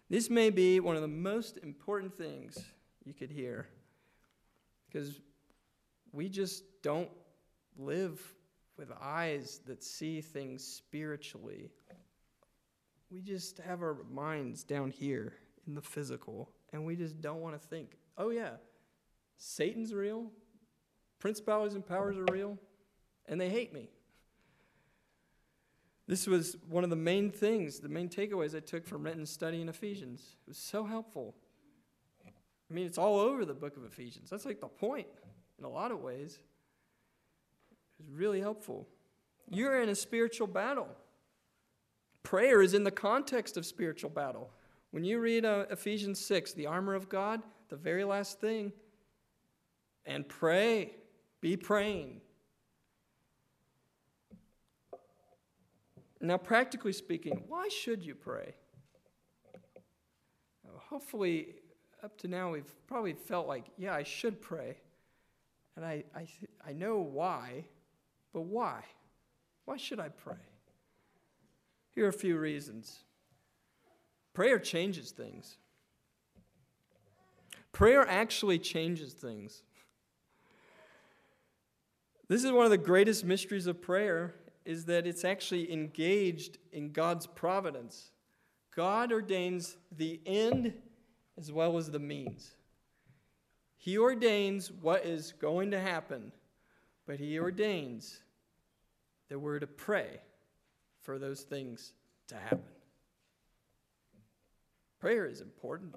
This 0.08 0.30
may 0.30 0.48
be 0.48 0.80
one 0.80 0.96
of 0.96 1.02
the 1.02 1.08
most 1.08 1.58
important 1.58 2.16
things 2.16 2.58
you 3.04 3.12
could 3.12 3.30
hear 3.30 3.68
because 4.86 5.20
we 6.12 6.28
just 6.28 6.64
don't 6.82 7.10
live 7.76 8.20
with 8.76 8.90
eyes 9.00 9.60
that 9.66 9.82
see 9.82 10.20
things 10.20 10.64
spiritually. 10.64 11.70
We 13.10 13.20
just 13.20 13.58
have 13.58 13.82
our 13.82 13.98
minds 14.10 14.64
down 14.64 14.90
here 14.90 15.34
in 15.66 15.74
the 15.74 15.82
physical, 15.82 16.50
and 16.72 16.84
we 16.84 16.96
just 16.96 17.20
don't 17.20 17.40
want 17.40 17.60
to 17.60 17.68
think, 17.68 17.98
oh, 18.16 18.30
yeah, 18.30 18.52
Satan's 19.36 19.92
real, 19.92 20.30
principalities 21.18 21.74
and 21.74 21.86
powers 21.86 22.16
are 22.16 22.26
real, 22.32 22.58
and 23.26 23.40
they 23.40 23.48
hate 23.48 23.72
me. 23.72 23.90
This 26.06 26.26
was 26.26 26.56
one 26.68 26.82
of 26.82 26.90
the 26.90 26.96
main 26.96 27.30
things, 27.30 27.78
the 27.78 27.88
main 27.88 28.08
takeaways 28.08 28.56
I 28.56 28.60
took 28.60 28.86
from 28.86 29.04
Renton's 29.04 29.30
study 29.30 29.60
in 29.60 29.68
Ephesians. 29.68 30.36
It 30.46 30.50
was 30.50 30.58
so 30.58 30.84
helpful. 30.84 31.36
I 32.26 32.74
mean, 32.74 32.86
it's 32.86 32.98
all 32.98 33.18
over 33.18 33.44
the 33.44 33.54
book 33.54 33.76
of 33.76 33.84
Ephesians. 33.84 34.30
That's 34.30 34.44
like 34.44 34.60
the 34.60 34.68
point 34.68 35.06
in 35.60 35.66
a 35.66 35.68
lot 35.68 35.92
of 35.92 36.00
ways 36.00 36.38
is 38.00 38.10
really 38.10 38.40
helpful. 38.40 38.88
You're 39.48 39.82
in 39.82 39.90
a 39.90 39.94
spiritual 39.94 40.46
battle. 40.46 40.88
Prayer 42.22 42.62
is 42.62 42.74
in 42.74 42.84
the 42.84 42.90
context 42.90 43.56
of 43.56 43.66
spiritual 43.66 44.10
battle. 44.10 44.50
When 44.90 45.04
you 45.04 45.20
read 45.20 45.44
uh, 45.44 45.66
Ephesians 45.70 46.18
6, 46.24 46.54
the 46.54 46.66
armor 46.66 46.94
of 46.94 47.08
God, 47.08 47.42
the 47.68 47.76
very 47.76 48.04
last 48.04 48.40
thing, 48.40 48.72
and 50.06 50.28
pray, 50.28 50.92
be 51.40 51.56
praying. 51.56 52.20
Now, 56.20 56.36
practically 56.36 56.92
speaking, 56.92 57.44
why 57.48 57.68
should 57.68 58.02
you 58.02 58.14
pray? 58.14 58.54
Hopefully, 60.88 61.54
up 62.02 62.18
to 62.18 62.28
now, 62.28 62.50
we've 62.50 62.74
probably 62.86 63.12
felt 63.12 63.46
like, 63.46 63.64
yeah, 63.78 63.94
I 63.94 64.02
should 64.02 64.42
pray. 64.42 64.76
And 65.76 65.85
I, 65.85 66.04
I, 66.14 66.26
I 66.66 66.72
know 66.72 66.98
why, 66.98 67.64
but 68.33 68.42
why? 68.42 68.83
Why 69.64 69.76
should 69.76 70.00
I 70.00 70.09
pray? 70.09 70.35
Here 71.94 72.06
are 72.06 72.09
a 72.09 72.12
few 72.12 72.38
reasons. 72.38 73.00
Prayer 74.35 74.59
changes 74.59 75.11
things. 75.11 75.56
Prayer 77.72 78.06
actually 78.09 78.59
changes 78.59 79.12
things. 79.12 79.62
This 82.28 82.44
is 82.44 82.52
one 82.52 82.64
of 82.64 82.70
the 82.70 82.78
greatest 82.78 83.24
mysteries 83.24 83.66
of 83.66 83.80
prayer 83.80 84.35
is 84.64 84.85
that 84.85 85.06
it's 85.06 85.24
actually 85.24 85.72
engaged 85.72 86.59
in 86.72 86.92
God's 86.92 87.26
providence. 87.26 88.12
God 88.74 89.12
ordains 89.12 89.76
the 89.96 90.20
end 90.26 90.74
as 91.37 91.50
well 91.50 91.76
as 91.76 91.90
the 91.90 91.98
means. 91.98 92.54
He 93.82 93.96
ordains 93.96 94.70
what 94.70 95.06
is 95.06 95.32
going 95.32 95.70
to 95.70 95.80
happen, 95.80 96.32
but 97.06 97.18
He 97.18 97.38
ordains 97.38 98.20
that 99.30 99.38
we're 99.38 99.58
to 99.58 99.66
pray 99.66 100.20
for 101.00 101.18
those 101.18 101.40
things 101.40 101.94
to 102.28 102.34
happen. 102.34 102.61
Prayer 105.00 105.24
is 105.24 105.40
important. 105.40 105.94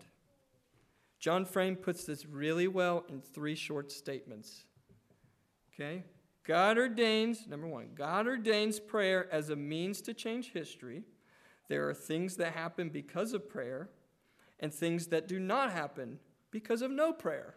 John 1.20 1.43
Frame 1.43 1.76
puts 1.76 2.05
this 2.05 2.26
really 2.26 2.70
well 2.70 3.03
in 3.10 3.20
three 3.20 3.55
short 3.55 3.91
statements. 3.91 4.64
Okay? 5.74 6.05
God 6.45 6.78
ordains, 6.78 7.47
number 7.47 7.68
one, 7.68 7.89
God 7.95 8.28
ordains 8.28 8.80
prayer 8.80 9.28
as 9.30 9.49
a 9.49 9.58
means 9.58 9.99
to 10.03 10.14
change 10.14 10.53
history. 10.53 11.03
There 11.68 11.89
are 11.89 11.93
things 11.93 12.38
that 12.38 12.53
happen 12.53 12.88
because 12.88 13.34
of 13.34 13.49
prayer 13.49 13.89
and 14.62 14.74
things 14.74 15.08
that 15.08 15.28
do 15.28 15.38
not 15.38 15.74
happen 15.74 16.20
because 16.49 16.82
of 16.82 16.89
no 16.89 17.12
prayer. 17.12 17.55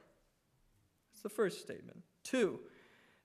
That's 1.16 1.22
the 1.22 1.28
first 1.30 1.62
statement. 1.62 2.02
Two, 2.24 2.60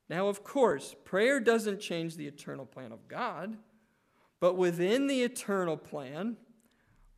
now, 0.09 0.29
of 0.29 0.45
course, 0.45 0.95
prayer 1.03 1.41
doesn't 1.41 1.81
change 1.81 2.15
the 2.15 2.25
eternal 2.25 2.65
plan 2.65 2.93
of 2.93 3.09
God, 3.09 3.57
but 4.39 4.55
within 4.55 5.07
the 5.07 5.23
eternal 5.23 5.75
plan 5.75 6.37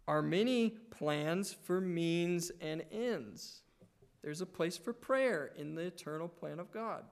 are 0.08 0.24
many 0.24 0.72
plans 0.90 1.54
for 1.54 1.80
means 1.80 2.52
and 2.60 2.84
ends. 2.92 3.62
There's 4.24 4.42
a 4.42 4.48
place 4.48 4.76
for 4.76 4.94
prayer 4.94 5.52
in 5.56 5.76
the 5.76 5.84
eternal 5.84 6.28
plan 6.28 6.60
of 6.60 6.72
God. 6.72 7.04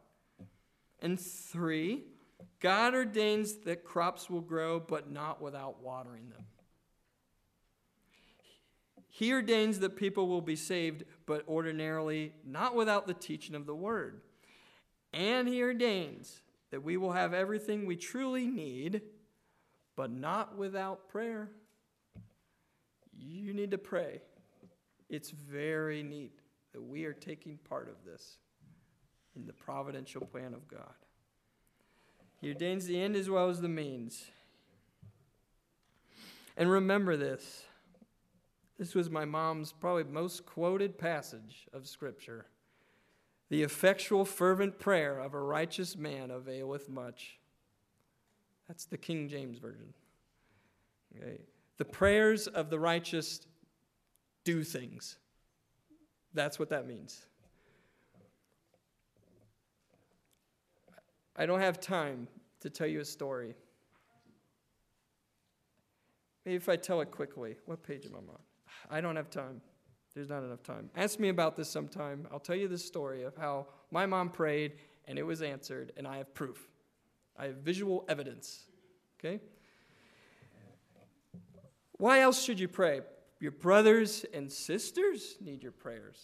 And 1.00 1.20
three, 1.20 2.06
God 2.60 2.96
ordains 2.96 3.58
that 3.66 3.84
crops 3.84 4.28
will 4.28 4.42
grow, 4.42 4.80
but 4.80 5.12
not 5.12 5.40
without 5.40 5.84
watering 5.84 6.30
them. 6.30 6.46
He 9.14 9.34
ordains 9.34 9.80
that 9.80 9.98
people 9.98 10.30
will 10.30 10.42
be 10.42 10.56
saved, 10.56 11.04
but 11.26 11.46
ordinarily 11.46 12.32
not 12.46 12.76
without 12.76 13.08
the 13.08 13.14
teaching 13.14 13.56
of 13.56 13.66
the 13.66 13.76
word. 13.76 14.22
And 15.12 15.50
he 15.50 15.62
ordains 15.62 16.42
that 16.72 16.82
we 16.82 16.96
will 16.96 17.12
have 17.12 17.34
everything 17.34 17.86
we 17.86 17.98
truly 17.98 18.48
need, 18.48 19.02
but 19.98 20.10
not 20.10 20.58
without 20.58 21.10
prayer. 21.10 21.50
You 23.14 23.54
need 23.54 23.72
to 23.72 23.78
pray. 23.78 24.22
It's 25.10 25.30
very 25.30 26.04
neat 26.04 26.40
that 26.72 26.82
we 26.82 27.04
are 27.04 27.14
taking 27.14 27.58
part 27.58 27.90
of 27.90 28.06
this 28.10 28.38
in 29.36 29.46
the 29.46 29.52
providential 29.52 30.22
plan 30.22 30.54
of 30.54 30.70
God. 30.70 30.94
He 32.40 32.48
ordains 32.48 32.86
the 32.86 33.00
end 33.00 33.18
as 33.18 33.30
well 33.30 33.50
as 33.50 33.60
the 33.60 33.68
means. 33.68 34.24
And 36.56 36.72
remember 36.72 37.18
this. 37.18 37.66
This 38.78 38.96
was 38.96 39.10
my 39.10 39.26
mom's 39.26 39.72
probably 39.72 40.04
most 40.04 40.46
quoted 40.46 40.98
passage 40.98 41.68
of 41.74 41.88
Scripture. 41.88 42.48
The 43.50 43.64
effectual, 43.64 44.26
fervent 44.26 44.80
prayer 44.80 45.20
of 45.20 45.34
a 45.34 45.40
righteous 45.40 45.98
man 45.98 46.32
availeth 46.32 46.90
much. 46.90 47.38
That's 48.68 48.86
the 48.86 48.98
King 48.98 49.28
James 49.28 49.60
Version. 49.60 49.94
Okay. 51.16 51.42
The 51.78 51.86
prayers 51.86 52.48
of 52.48 52.70
the 52.70 52.80
righteous 52.80 53.42
do 54.44 54.64
things. 54.64 55.18
That's 56.34 56.58
what 56.58 56.70
that 56.70 56.88
means. 56.88 57.26
I 61.36 61.46
don't 61.46 61.60
have 61.60 61.80
time 61.80 62.28
to 62.62 62.70
tell 62.70 62.88
you 62.88 63.02
a 63.02 63.06
story. 63.06 63.56
Maybe 66.46 66.56
if 66.56 66.70
I 66.70 66.76
tell 66.76 67.02
it 67.02 67.12
quickly. 67.12 67.58
What 67.66 67.84
page 67.84 68.06
am 68.06 68.14
I 68.16 68.20
on? 68.20 68.40
I 68.90 69.02
don't 69.02 69.16
have 69.16 69.30
time. 69.30 69.62
There's 70.14 70.30
not 70.30 70.44
enough 70.44 70.64
time. 70.64 70.90
Ask 70.96 71.20
me 71.20 71.30
about 71.30 71.56
this 71.56 71.70
sometime. 71.70 72.28
I'll 72.32 72.40
tell 72.40 72.56
you 72.56 72.68
the 72.68 72.78
story 72.78 73.24
of 73.24 73.36
how 73.38 73.68
my 73.92 74.06
mom 74.06 74.30
prayed 74.30 74.74
and 75.08 75.18
it 75.18 75.24
was 75.24 75.42
answered, 75.42 75.94
and 75.98 76.08
I 76.08 76.18
have 76.18 76.34
proof. 76.34 76.70
I 77.38 77.46
have 77.46 77.58
visual 77.58 78.06
evidence. 78.08 78.66
Okay? 79.20 79.42
Why 81.94 82.22
else 82.22 82.44
should 82.44 82.60
you 82.60 82.68
pray? 82.68 83.02
Your 83.40 83.52
brothers 83.52 84.26
and 84.34 84.52
sisters 84.52 85.38
need 85.42 85.64
your 85.64 85.72
prayers. 85.72 86.20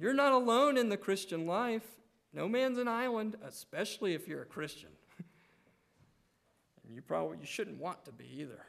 You're 0.00 0.14
not 0.14 0.32
alone 0.32 0.78
in 0.78 0.88
the 0.88 0.96
Christian 0.96 1.46
life. 1.46 1.86
No 2.32 2.48
man's 2.48 2.78
an 2.78 2.88
island, 2.88 3.36
especially 3.46 4.14
if 4.14 4.26
you're 4.26 4.42
a 4.42 4.46
Christian. 4.46 4.88
and 6.86 6.94
you 6.94 7.02
probably 7.02 7.38
you 7.38 7.46
shouldn't 7.46 7.78
want 7.78 8.04
to 8.06 8.12
be 8.12 8.24
either. 8.38 8.64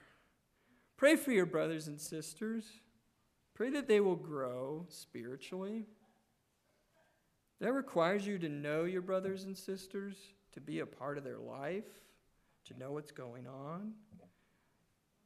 Pray 1.04 1.18
for 1.18 1.34
your 1.34 1.46
brothers 1.46 1.90
and 1.90 2.00
sisters. 2.00 2.64
Pray 3.56 3.70
that 3.72 3.90
they 3.90 4.00
will 4.00 4.16
grow 4.16 4.86
spiritually. 4.88 5.84
That 7.60 7.74
requires 7.74 8.26
you 8.26 8.40
to 8.40 8.48
know 8.48 8.86
your 8.86 9.02
brothers 9.02 9.44
and 9.44 9.58
sisters, 9.58 10.16
to 10.54 10.62
be 10.62 10.80
a 10.80 10.86
part 10.86 11.18
of 11.18 11.26
their 11.26 11.40
life, 11.40 11.84
to 12.68 12.80
know 12.80 12.94
what's 12.94 13.12
going 13.12 13.48
on, 13.48 13.96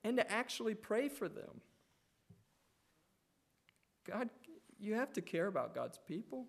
and 0.04 0.18
to 0.18 0.32
actually 0.32 0.74
pray 0.74 1.10
for 1.10 1.30
them. 1.30 1.62
God, 4.04 4.32
you 4.80 4.96
have 4.96 5.14
to 5.14 5.22
care 5.22 5.46
about 5.46 5.76
God's 5.76 6.00
people. 6.08 6.48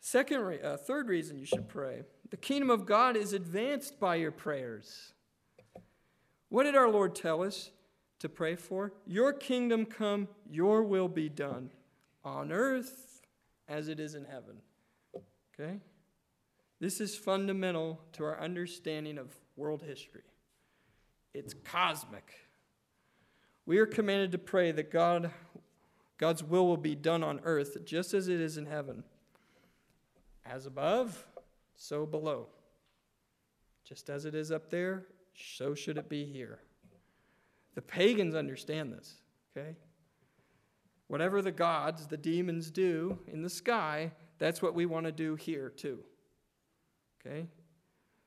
Second, 0.00 0.60
uh, 0.64 0.78
third 0.78 1.08
reason 1.08 1.38
you 1.38 1.44
should 1.44 1.68
pray 1.68 2.04
the 2.30 2.38
kingdom 2.38 2.70
of 2.70 2.86
God 2.86 3.18
is 3.18 3.34
advanced 3.34 4.00
by 4.00 4.14
your 4.14 4.32
prayers. 4.32 5.12
What 6.48 6.64
did 6.64 6.76
our 6.76 6.88
Lord 6.88 7.14
tell 7.14 7.42
us 7.42 7.70
to 8.20 8.28
pray 8.28 8.56
for? 8.56 8.92
Your 9.06 9.32
kingdom 9.32 9.84
come, 9.84 10.28
your 10.48 10.82
will 10.82 11.08
be 11.08 11.28
done 11.28 11.70
on 12.24 12.52
earth 12.52 13.20
as 13.68 13.88
it 13.88 13.98
is 14.00 14.14
in 14.14 14.24
heaven. 14.24 14.56
Okay? 15.58 15.80
This 16.80 17.00
is 17.00 17.16
fundamental 17.16 18.00
to 18.12 18.24
our 18.24 18.40
understanding 18.40 19.18
of 19.18 19.34
world 19.56 19.82
history. 19.82 20.22
It's 21.34 21.54
cosmic. 21.64 22.32
We 23.64 23.78
are 23.78 23.86
commanded 23.86 24.32
to 24.32 24.38
pray 24.38 24.72
that 24.72 24.90
God, 24.90 25.30
God's 26.18 26.44
will 26.44 26.66
will 26.66 26.76
be 26.76 26.94
done 26.94 27.24
on 27.24 27.40
earth 27.44 27.84
just 27.84 28.14
as 28.14 28.28
it 28.28 28.40
is 28.40 28.56
in 28.56 28.66
heaven. 28.66 29.04
As 30.44 30.66
above, 30.66 31.26
so 31.74 32.06
below. 32.06 32.46
Just 33.84 34.08
as 34.08 34.24
it 34.24 34.34
is 34.34 34.50
up 34.50 34.70
there, 34.70 35.06
so 35.36 35.74
should 35.74 35.98
it 35.98 36.08
be 36.08 36.24
here. 36.24 36.60
The 37.74 37.82
pagans 37.82 38.34
understand 38.34 38.92
this, 38.92 39.20
okay? 39.56 39.76
Whatever 41.08 41.42
the 41.42 41.52
gods, 41.52 42.06
the 42.06 42.16
demons 42.16 42.70
do 42.70 43.18
in 43.28 43.42
the 43.42 43.50
sky, 43.50 44.12
that's 44.38 44.60
what 44.60 44.74
we 44.74 44.86
want 44.86 45.06
to 45.06 45.12
do 45.12 45.34
here 45.36 45.70
too. 45.70 46.00
Okay? 47.24 47.46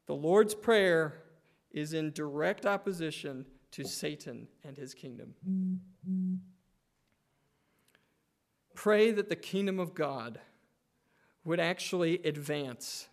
The 0.05 0.16
Lord's 0.16 0.55
Prayer 0.55 1.24
is 1.72 1.93
in 1.93 2.12
direct 2.12 2.66
opposition 2.66 3.45
to 3.72 3.84
Satan 3.86 4.47
and 4.64 4.78
his 4.78 4.93
kingdom. 4.93 5.36
Pray 8.74 9.12
that 9.12 9.30
the 9.30 9.36
kingdom 9.36 9.80
of 9.80 9.93
God 9.93 10.39
would 11.43 11.60
actually 11.60 12.16
advance 12.24 13.07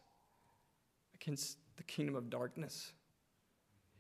against 1.15 1.59
the 1.77 1.83
kingdom 1.83 2.15
of 2.15 2.31
darkness. 2.31 2.93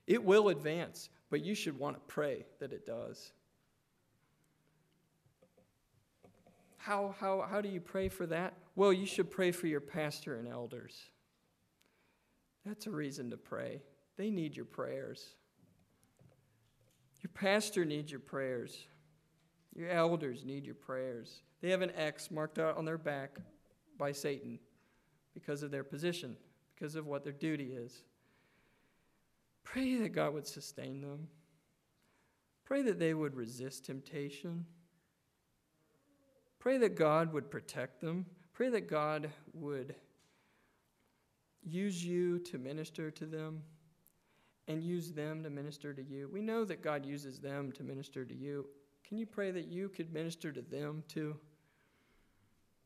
It 0.06 0.22
will 0.22 0.48
advance, 0.48 1.08
but 1.30 1.44
you 1.44 1.54
should 1.54 1.78
want 1.78 1.96
to 1.96 2.00
pray 2.06 2.46
that 2.60 2.72
it 2.72 2.86
does. 2.86 3.32
How, 6.76 7.14
how, 7.18 7.44
how 7.50 7.60
do 7.60 7.68
you 7.68 7.80
pray 7.80 8.08
for 8.08 8.26
that? 8.26 8.54
Well, 8.76 8.92
you 8.92 9.06
should 9.06 9.30
pray 9.30 9.50
for 9.50 9.66
your 9.66 9.80
pastor 9.80 10.36
and 10.36 10.46
elders. 10.46 10.96
That's 12.64 12.86
a 12.86 12.90
reason 12.90 13.30
to 13.30 13.36
pray. 13.36 13.82
They 14.16 14.30
need 14.30 14.54
your 14.54 14.66
prayers. 14.66 15.34
Your 17.22 17.30
pastor 17.34 17.84
needs 17.84 18.10
your 18.10 18.20
prayers. 18.20 18.86
Your 19.74 19.90
elders 19.90 20.44
need 20.44 20.64
your 20.64 20.76
prayers. 20.76 21.42
They 21.60 21.70
have 21.70 21.82
an 21.82 21.92
X 21.96 22.30
marked 22.30 22.58
out 22.58 22.76
on 22.76 22.84
their 22.84 22.98
back 22.98 23.38
by 23.98 24.12
Satan 24.12 24.58
because 25.34 25.62
of 25.62 25.70
their 25.70 25.84
position, 25.84 26.36
because 26.74 26.94
of 26.94 27.06
what 27.06 27.24
their 27.24 27.32
duty 27.32 27.72
is. 27.72 28.02
Pray 29.66 29.96
that 29.96 30.10
God 30.10 30.32
would 30.32 30.46
sustain 30.46 31.00
them. 31.00 31.26
Pray 32.64 32.82
that 32.82 33.00
they 33.00 33.14
would 33.14 33.34
resist 33.34 33.84
temptation. 33.84 34.64
Pray 36.60 36.78
that 36.78 36.94
God 36.94 37.32
would 37.32 37.50
protect 37.50 38.00
them. 38.00 38.26
Pray 38.54 38.68
that 38.68 38.88
God 38.88 39.28
would 39.52 39.96
use 41.64 42.02
you 42.04 42.38
to 42.38 42.58
minister 42.58 43.10
to 43.10 43.26
them 43.26 43.62
and 44.68 44.84
use 44.84 45.12
them 45.12 45.42
to 45.42 45.50
minister 45.50 45.92
to 45.92 46.02
you. 46.02 46.30
We 46.32 46.42
know 46.42 46.64
that 46.64 46.80
God 46.80 47.04
uses 47.04 47.40
them 47.40 47.72
to 47.72 47.82
minister 47.82 48.24
to 48.24 48.34
you. 48.34 48.66
Can 49.06 49.18
you 49.18 49.26
pray 49.26 49.50
that 49.50 49.66
you 49.66 49.88
could 49.88 50.12
minister 50.12 50.52
to 50.52 50.62
them 50.62 51.02
too? 51.08 51.36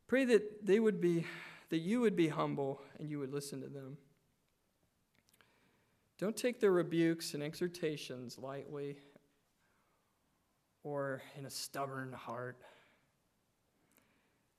Pray 0.08 0.24
that 0.24 0.66
they 0.66 0.80
would 0.80 1.00
be 1.00 1.26
that 1.68 1.78
you 1.78 2.00
would 2.00 2.16
be 2.16 2.28
humble 2.28 2.80
and 2.98 3.10
you 3.10 3.18
would 3.18 3.32
listen 3.32 3.60
to 3.60 3.68
them. 3.68 3.98
Don't 6.20 6.36
take 6.36 6.60
their 6.60 6.70
rebukes 6.70 7.32
and 7.32 7.42
exhortations 7.42 8.38
lightly 8.38 8.98
or 10.82 11.22
in 11.38 11.46
a 11.46 11.50
stubborn 11.50 12.12
heart. 12.12 12.60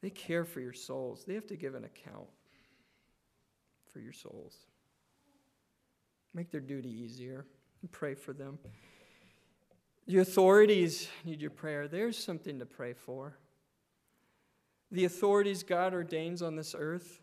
They 0.01 0.09
care 0.09 0.43
for 0.43 0.59
your 0.59 0.73
souls. 0.73 1.23
They 1.23 1.35
have 1.35 1.45
to 1.45 1.55
give 1.55 1.75
an 1.75 1.83
account 1.85 2.25
for 3.93 3.99
your 3.99 4.11
souls. 4.11 4.57
Make 6.33 6.49
their 6.49 6.61
duty 6.61 6.89
easier 6.89 7.45
and 7.83 7.91
pray 7.91 8.15
for 8.15 8.33
them. 8.33 8.57
The 10.07 10.17
authorities 10.17 11.09
need 11.25 11.41
your 11.41 11.51
prayer. 11.51 11.87
There's 11.87 12.17
something 12.17 12.57
to 12.57 12.65
pray 12.65 12.93
for. 12.93 13.37
The 14.89 15.05
authorities 15.05 15.61
God 15.61 15.93
ordains 15.93 16.41
on 16.41 16.55
this 16.55 16.73
earth, 16.75 17.21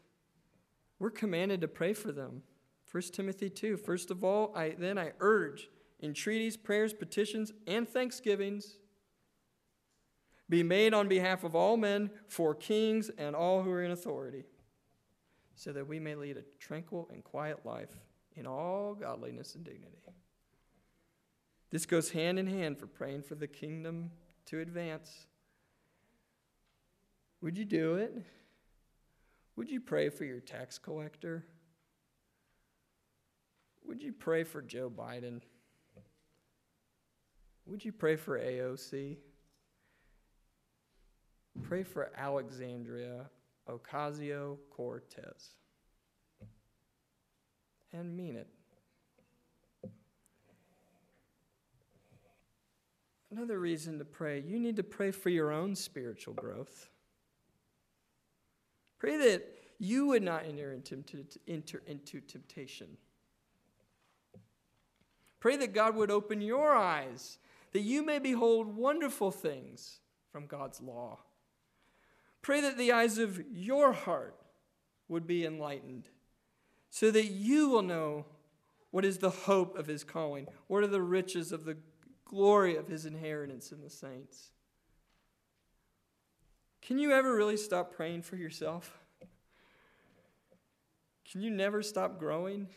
we're 1.01 1.11
commanded 1.11 1.61
to 1.63 1.69
pray 1.69 1.93
for 1.93 2.13
them. 2.13 2.43
1 2.91 3.03
Timothy 3.13 3.51
2. 3.51 3.77
First 3.77 4.11
of 4.11 4.25
all, 4.25 4.53
I, 4.57 4.75
then 4.79 4.99
I 4.99 5.13
urge 5.21 5.69
entreaties, 6.03 6.57
prayers, 6.57 6.93
petitions, 6.93 7.53
and 7.67 7.89
thanksgivings 7.89 8.79
be 10.49 10.63
made 10.63 10.95
on 10.95 11.09
behalf 11.09 11.45
of 11.45 11.55
all 11.55 11.77
men, 11.77 12.11
for 12.27 12.55
kings, 12.55 13.11
and 13.19 13.37
all 13.37 13.63
who 13.63 13.71
are 13.71 13.83
in 13.83 13.91
authority, 13.91 14.45
so 15.55 15.73
that 15.73 15.87
we 15.87 16.01
may 16.01 16.15
lead 16.15 16.39
a 16.39 16.43
tranquil 16.59 17.09
and 17.13 17.23
quiet 17.23 17.67
life 17.67 17.91
in 18.35 18.47
all 18.47 18.95
godliness 18.95 19.55
and 19.55 19.65
dignity. 19.65 19.99
This 21.71 21.85
goes 21.85 22.11
hand 22.11 22.39
in 22.39 22.47
hand 22.47 22.79
for 22.79 22.87
praying 22.87 23.23
for 23.25 23.35
the 23.35 23.47
kingdom 23.47 24.11
to 24.47 24.61
advance. 24.61 25.27
Would 27.43 27.59
you 27.59 27.67
do 27.67 27.97
it? 27.97 28.15
Would 29.57 29.69
you 29.69 29.81
pray 29.81 30.09
for 30.09 30.25
your 30.25 30.41
tax 30.41 30.79
collector? 30.79 31.45
Would 33.89 34.03
you 34.03 34.13
pray 34.13 34.45
for 34.45 34.61
Joe 34.61 34.91
Biden? 34.91 35.41
would 37.67 37.85
you 37.85 37.93
pray 37.93 38.17
for 38.17 38.39
AOC? 38.39 39.17
Pray 41.63 41.83
for 41.83 42.11
Alexandria 42.17 43.31
Ocasio 43.69 44.59
Cortez. 44.71 45.55
And 47.93 48.15
mean 48.17 48.37
it. 48.37 48.49
Another 53.31 53.59
reason 53.59 53.99
to 53.99 54.05
pray 54.05 54.43
you 54.47 54.59
need 54.59 54.77
to 54.77 54.83
pray 54.83 55.11
for 55.11 55.31
your 55.31 55.51
own 55.51 55.75
spiritual 55.75 56.35
growth. 56.35 56.91
Pray 58.99 59.17
that 59.17 59.47
you 59.79 60.07
would 60.07 60.23
not 60.23 60.45
enter 60.47 60.73
into, 60.73 61.25
enter 61.47 61.83
into 61.87 62.21
temptation. 62.21 62.89
Pray 65.41 65.57
that 65.57 65.73
God 65.73 65.95
would 65.95 66.11
open 66.11 66.41
your 66.41 66.75
eyes, 66.75 67.39
that 67.73 67.81
you 67.81 68.05
may 68.05 68.19
behold 68.19 68.77
wonderful 68.77 69.31
things 69.31 70.01
from 70.33 70.47
God's 70.47 70.81
law. 70.81 71.19
Pray 72.43 72.61
that 72.61 72.77
the 72.77 72.93
eyes 72.93 73.19
of 73.19 73.43
your 73.53 73.93
heart 73.93 74.37
would 75.09 75.27
be 75.27 75.45
enlightened, 75.45 76.09
so 76.91 77.11
that 77.11 77.27
you 77.27 77.69
will 77.69 77.83
know 77.83 78.25
what 78.91 79.05
is 79.05 79.19
the 79.19 79.31
hope 79.31 79.77
of 79.79 79.87
his 79.87 80.05
calling, 80.05 80.47
what 80.67 80.83
are 80.83 80.89
the 80.89 81.03
riches 81.03 81.53
of 81.53 81.65
the 81.65 81.77
glory 82.25 82.77
of 82.77 82.89
his 82.89 83.07
inheritance 83.07 83.73
in 83.73 83.81
the 83.81 83.91
saints. 83.91 84.51
Can 86.83 86.99
you 86.99 87.13
ever 87.13 87.35
really 87.35 87.57
stop 87.57 87.95
praying 87.95 88.23
for 88.23 88.37
yourself? 88.37 88.99
Can 91.31 91.43
you 91.43 91.51
never 91.51 91.83
stop 91.83 92.19
growing? 92.19 92.69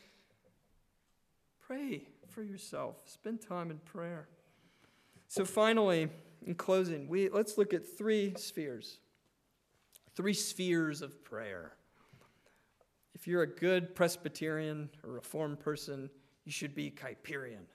Pray 1.65 2.07
for 2.31 2.43
yourself. 2.43 2.97
Spend 3.05 3.41
time 3.41 3.71
in 3.71 3.77
prayer. 3.79 4.27
So 5.27 5.45
finally, 5.45 6.09
in 6.45 6.55
closing, 6.55 7.07
we 7.07 7.29
let's 7.29 7.57
look 7.57 7.73
at 7.73 7.87
three 7.97 8.33
spheres. 8.37 8.99
Three 10.15 10.33
spheres 10.33 11.01
of 11.01 11.23
prayer. 11.23 11.73
If 13.13 13.27
you're 13.27 13.43
a 13.43 13.47
good 13.47 13.95
Presbyterian 13.95 14.89
or 15.03 15.11
Reformed 15.11 15.59
person, 15.59 16.09
you 16.43 16.51
should 16.51 16.73
be 16.73 16.89
Kuyperian. 16.91 17.65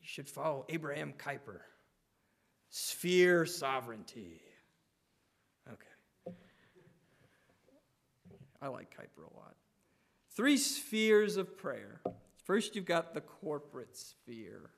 You 0.00 0.08
should 0.08 0.28
follow 0.28 0.64
Abraham 0.68 1.14
Kuyper. 1.16 1.60
Sphere 2.68 3.46
sovereignty. 3.46 4.40
Okay. 5.72 6.34
I 8.60 8.68
like 8.68 8.90
Kuyper 8.90 9.30
a 9.30 9.36
lot. 9.36 9.54
Three 10.34 10.56
spheres 10.56 11.36
of 11.36 11.56
prayer. 11.56 12.00
First, 12.46 12.76
you've 12.76 12.84
got 12.84 13.12
the 13.12 13.20
corporate 13.20 13.96
sphere. 13.96 14.70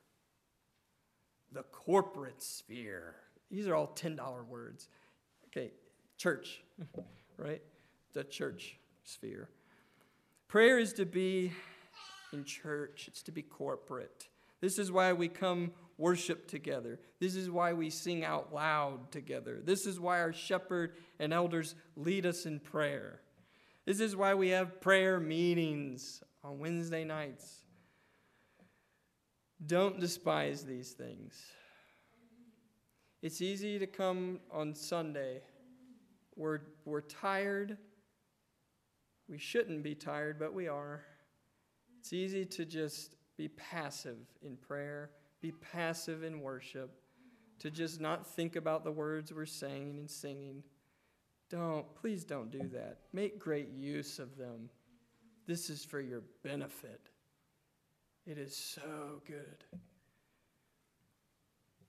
The 1.52 1.64
corporate 1.64 2.42
sphere. 2.42 3.14
These 3.50 3.68
are 3.68 3.74
all 3.74 3.92
$10 3.94 4.46
words. 4.46 4.88
Okay, 5.48 5.72
church, 6.16 6.62
right? 7.36 7.60
The 8.14 8.24
church 8.24 8.78
sphere. 9.04 9.50
Prayer 10.48 10.78
is 10.78 10.94
to 10.94 11.04
be 11.04 11.52
in 12.32 12.44
church, 12.44 13.04
it's 13.06 13.22
to 13.24 13.32
be 13.32 13.42
corporate. 13.42 14.28
This 14.62 14.78
is 14.78 14.90
why 14.90 15.12
we 15.12 15.28
come 15.28 15.72
worship 15.98 16.48
together. 16.48 16.98
This 17.20 17.36
is 17.36 17.50
why 17.50 17.74
we 17.74 17.90
sing 17.90 18.24
out 18.24 18.52
loud 18.52 19.12
together. 19.12 19.60
This 19.62 19.84
is 19.84 20.00
why 20.00 20.20
our 20.20 20.32
shepherd 20.32 20.94
and 21.18 21.34
elders 21.34 21.74
lead 21.96 22.24
us 22.24 22.46
in 22.46 22.60
prayer. 22.60 23.20
This 23.84 24.00
is 24.00 24.16
why 24.16 24.34
we 24.34 24.48
have 24.50 24.80
prayer 24.80 25.20
meetings 25.20 26.22
on 26.44 26.58
Wednesday 26.58 27.04
nights. 27.04 27.62
Don't 29.66 29.98
despise 29.98 30.64
these 30.64 30.92
things. 30.92 31.42
It's 33.22 33.40
easy 33.40 33.78
to 33.78 33.86
come 33.86 34.40
on 34.52 34.74
Sunday. 34.74 35.40
We're, 36.36 36.60
we're 36.84 37.00
tired. 37.00 37.76
We 39.28 39.38
shouldn't 39.38 39.82
be 39.82 39.94
tired, 39.94 40.38
but 40.38 40.54
we 40.54 40.68
are. 40.68 41.02
It's 41.98 42.12
easy 42.12 42.44
to 42.46 42.64
just 42.64 43.16
be 43.36 43.48
passive 43.48 44.18
in 44.42 44.56
prayer, 44.56 45.10
be 45.40 45.52
passive 45.52 46.22
in 46.22 46.40
worship, 46.40 46.90
to 47.58 47.70
just 47.70 48.00
not 48.00 48.26
think 48.26 48.54
about 48.54 48.84
the 48.84 48.92
words 48.92 49.32
we're 49.32 49.46
saying 49.46 49.96
and 49.98 50.08
singing. 50.08 50.62
Don't, 51.50 51.92
please 51.96 52.24
don't 52.24 52.52
do 52.52 52.68
that. 52.72 52.98
Make 53.12 53.38
great 53.38 53.70
use 53.70 54.20
of 54.20 54.36
them. 54.36 54.70
This 55.48 55.70
is 55.70 55.82
for 55.82 55.98
your 55.98 56.24
benefit. 56.44 57.00
It 58.26 58.36
is 58.36 58.54
so 58.54 59.22
good. 59.26 59.64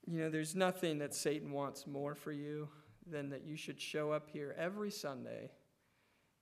You 0.06 0.18
know, 0.18 0.30
there's 0.30 0.56
nothing 0.56 0.98
that 1.00 1.12
Satan 1.14 1.52
wants 1.52 1.86
more 1.86 2.14
for 2.14 2.32
you 2.32 2.70
than 3.06 3.28
that 3.28 3.44
you 3.44 3.56
should 3.56 3.78
show 3.78 4.12
up 4.12 4.30
here 4.30 4.56
every 4.58 4.90
Sunday 4.90 5.50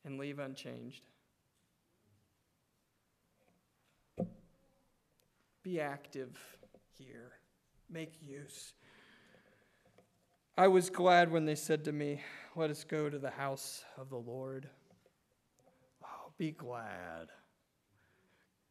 and 0.04 0.16
leave 0.16 0.38
unchanged. 0.38 1.02
Be 5.64 5.80
active 5.80 6.38
here. 6.96 7.32
Make 7.90 8.12
use. 8.22 8.74
I 10.56 10.68
was 10.68 10.88
glad 10.88 11.32
when 11.32 11.46
they 11.46 11.56
said 11.56 11.84
to 11.86 11.92
me, 11.92 12.20
Let 12.54 12.70
us 12.70 12.84
go 12.84 13.10
to 13.10 13.18
the 13.18 13.30
house 13.30 13.84
of 13.96 14.08
the 14.08 14.16
Lord. 14.16 14.68
Be 16.38 16.52
glad. 16.52 17.28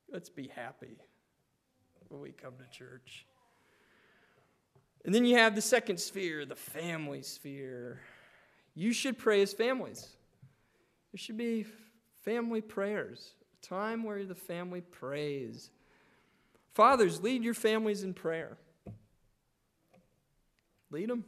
Let's 0.10 0.30
be 0.30 0.48
happy 0.48 0.98
when 2.08 2.22
we 2.22 2.32
come 2.32 2.54
to 2.58 2.78
church. 2.78 3.26
And 5.06 5.14
then 5.14 5.26
you 5.26 5.38
have 5.38 5.54
the 5.54 5.62
second 5.62 6.00
sphere, 6.00 6.46
the 6.46 6.56
family 6.56 7.22
sphere. 7.22 8.00
You 8.74 8.94
should 8.94 9.18
pray 9.18 9.42
as 9.42 9.54
families. 9.54 10.08
There 11.12 11.20
should 11.20 11.38
be 11.38 11.66
family 12.24 12.62
prayers, 12.62 13.34
a 13.62 13.66
time 13.66 14.04
where 14.04 14.24
the 14.24 14.36
family 14.36 14.82
prays. 14.82 15.70
Fathers, 16.74 17.22
lead 17.22 17.44
your 17.44 17.54
families 17.54 18.04
in 18.04 18.14
prayer. 18.14 18.58
Lead 20.92 21.10
them. 21.10 21.26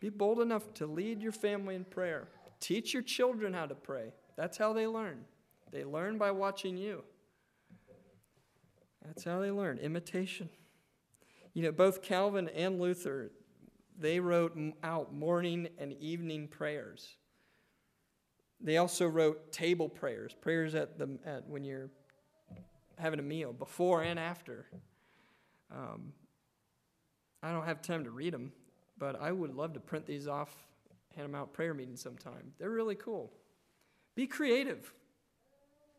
Be 0.00 0.10
bold 0.10 0.40
enough 0.40 0.74
to 0.74 0.86
lead 0.86 1.22
your 1.22 1.32
family 1.32 1.74
in 1.74 1.84
prayer. 1.84 2.28
Teach 2.60 2.92
your 2.92 3.02
children 3.02 3.54
how 3.54 3.66
to 3.66 3.74
pray. 3.74 4.12
That's 4.36 4.56
how 4.56 4.72
they 4.72 4.86
learn. 4.86 5.24
They 5.70 5.84
learn 5.84 6.18
by 6.18 6.30
watching 6.30 6.76
you. 6.76 7.02
That's 9.04 9.24
how 9.24 9.40
they 9.40 9.50
learn 9.50 9.78
imitation. 9.78 10.48
You 11.52 11.62
know, 11.62 11.72
both 11.72 12.02
Calvin 12.02 12.48
and 12.48 12.80
Luther, 12.80 13.30
they 13.98 14.18
wrote 14.18 14.56
out 14.82 15.14
morning 15.14 15.68
and 15.78 15.92
evening 15.94 16.48
prayers. 16.48 17.16
They 18.60 18.78
also 18.78 19.06
wrote 19.06 19.52
table 19.52 19.88
prayers, 19.88 20.34
prayers 20.40 20.74
at 20.74 20.98
the 20.98 21.18
at 21.26 21.46
when 21.48 21.64
you're 21.64 21.90
having 22.98 23.18
a 23.18 23.22
meal 23.22 23.52
before 23.52 24.02
and 24.02 24.18
after. 24.18 24.66
Um, 25.70 26.12
I 27.42 27.52
don't 27.52 27.66
have 27.66 27.82
time 27.82 28.04
to 28.04 28.10
read 28.10 28.32
them, 28.32 28.52
but 28.96 29.20
I 29.20 29.32
would 29.32 29.54
love 29.54 29.74
to 29.74 29.80
print 29.80 30.06
these 30.06 30.26
off, 30.26 30.54
hand 31.14 31.28
them 31.28 31.34
out 31.34 31.52
prayer 31.52 31.74
meetings 31.74 32.00
sometime. 32.00 32.52
They're 32.58 32.70
really 32.70 32.94
cool. 32.94 33.32
Be 34.14 34.26
creative 34.26 34.92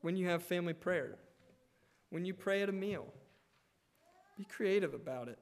when 0.02 0.16
you 0.16 0.28
have 0.28 0.44
family 0.44 0.74
prayer, 0.74 1.18
when 2.10 2.26
you 2.26 2.34
pray 2.34 2.62
at 2.62 2.70
a 2.70 2.74
meal. 2.74 3.06
Be 4.38 4.46
creative 4.46 4.94
about 4.94 5.28
it. 5.28 5.40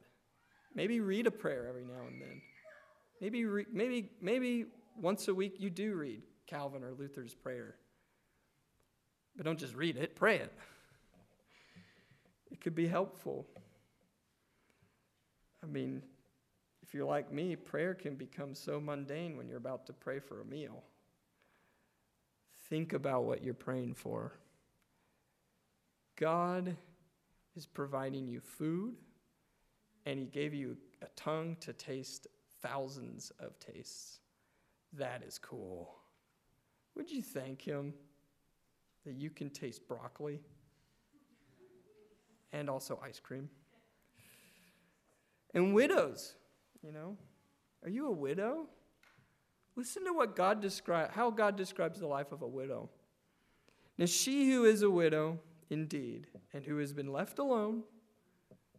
Maybe 0.76 1.00
read 1.00 1.28
a 1.28 1.32
prayer 1.32 1.68
every 1.68 1.84
now 1.84 2.08
and 2.08 2.22
then. 2.22 2.42
Maybe, 3.22 3.46
re- 3.46 3.66
maybe, 3.72 4.10
maybe 4.22 4.66
once 5.00 5.28
a 5.28 5.34
week 5.34 5.56
you 5.60 5.70
do 5.70 5.96
read 5.96 6.22
Calvin 6.48 6.84
or 6.84 6.94
Luther's 6.94 7.34
prayer. 7.34 7.76
But 9.36 9.46
don't 9.46 9.60
just 9.60 9.76
read 9.76 9.98
it, 9.98 10.16
pray 10.16 10.38
it. 10.38 10.54
It 12.52 12.62
could 12.62 12.76
be 12.76 12.88
helpful. 12.88 13.48
I 15.64 15.68
mean, 15.68 16.04
if 16.82 16.94
you're 16.94 17.06
like 17.08 17.32
me, 17.32 17.56
prayer 17.56 17.94
can 17.94 18.16
become 18.16 18.54
so 18.54 18.80
mundane 18.80 19.38
when 19.38 19.48
you're 19.48 19.58
about 19.58 19.88
to 19.88 19.94
pray 19.94 20.20
for 20.20 20.42
a 20.42 20.46
meal. 20.46 20.84
Think 22.70 22.94
about 22.94 23.26
what 23.26 23.44
you're 23.44 23.54
praying 23.54 23.96
for. 23.96 24.34
God 26.16 26.76
is 27.56 27.66
providing 27.66 28.28
you 28.28 28.40
food, 28.40 28.96
and 30.06 30.20
He 30.20 30.26
gave 30.26 30.54
you 30.54 30.78
a 31.02 31.08
tongue 31.16 31.58
to 31.62 31.74
taste 31.74 32.28
thousands 32.62 33.32
of 33.40 33.60
tastes. 33.60 34.20
That 34.94 35.24
is 35.24 35.38
cool. 35.38 35.96
Would 36.96 37.12
you 37.12 37.22
thank 37.22 37.62
Him 37.62 37.94
that 39.06 39.16
you 39.16 39.30
can 39.30 39.50
taste 39.50 39.88
broccoli? 39.88 40.40
and 42.54 42.70
also 42.70 43.00
ice 43.04 43.20
cream. 43.20 43.50
And 45.54 45.74
widows, 45.74 46.36
you 46.82 46.92
know, 46.92 47.18
are 47.84 47.90
you 47.90 48.08
a 48.08 48.12
widow? 48.12 48.68
Listen 49.76 50.06
to 50.06 50.14
what 50.14 50.36
God 50.36 50.62
describe 50.62 51.12
how 51.12 51.32
God 51.32 51.56
describes 51.56 52.00
the 52.00 52.08
life 52.08 52.32
of 52.32 52.42
a 52.42 52.48
widow. 52.48 52.90
Now 53.98 54.06
she 54.06 54.52
who 54.52 54.66
is 54.66 54.82
a 54.82 54.90
widow 54.90 55.40
indeed, 55.70 56.28
and 56.54 56.64
who 56.64 56.78
has 56.78 56.94
been 56.94 57.12
left 57.12 57.40
alone, 57.40 57.84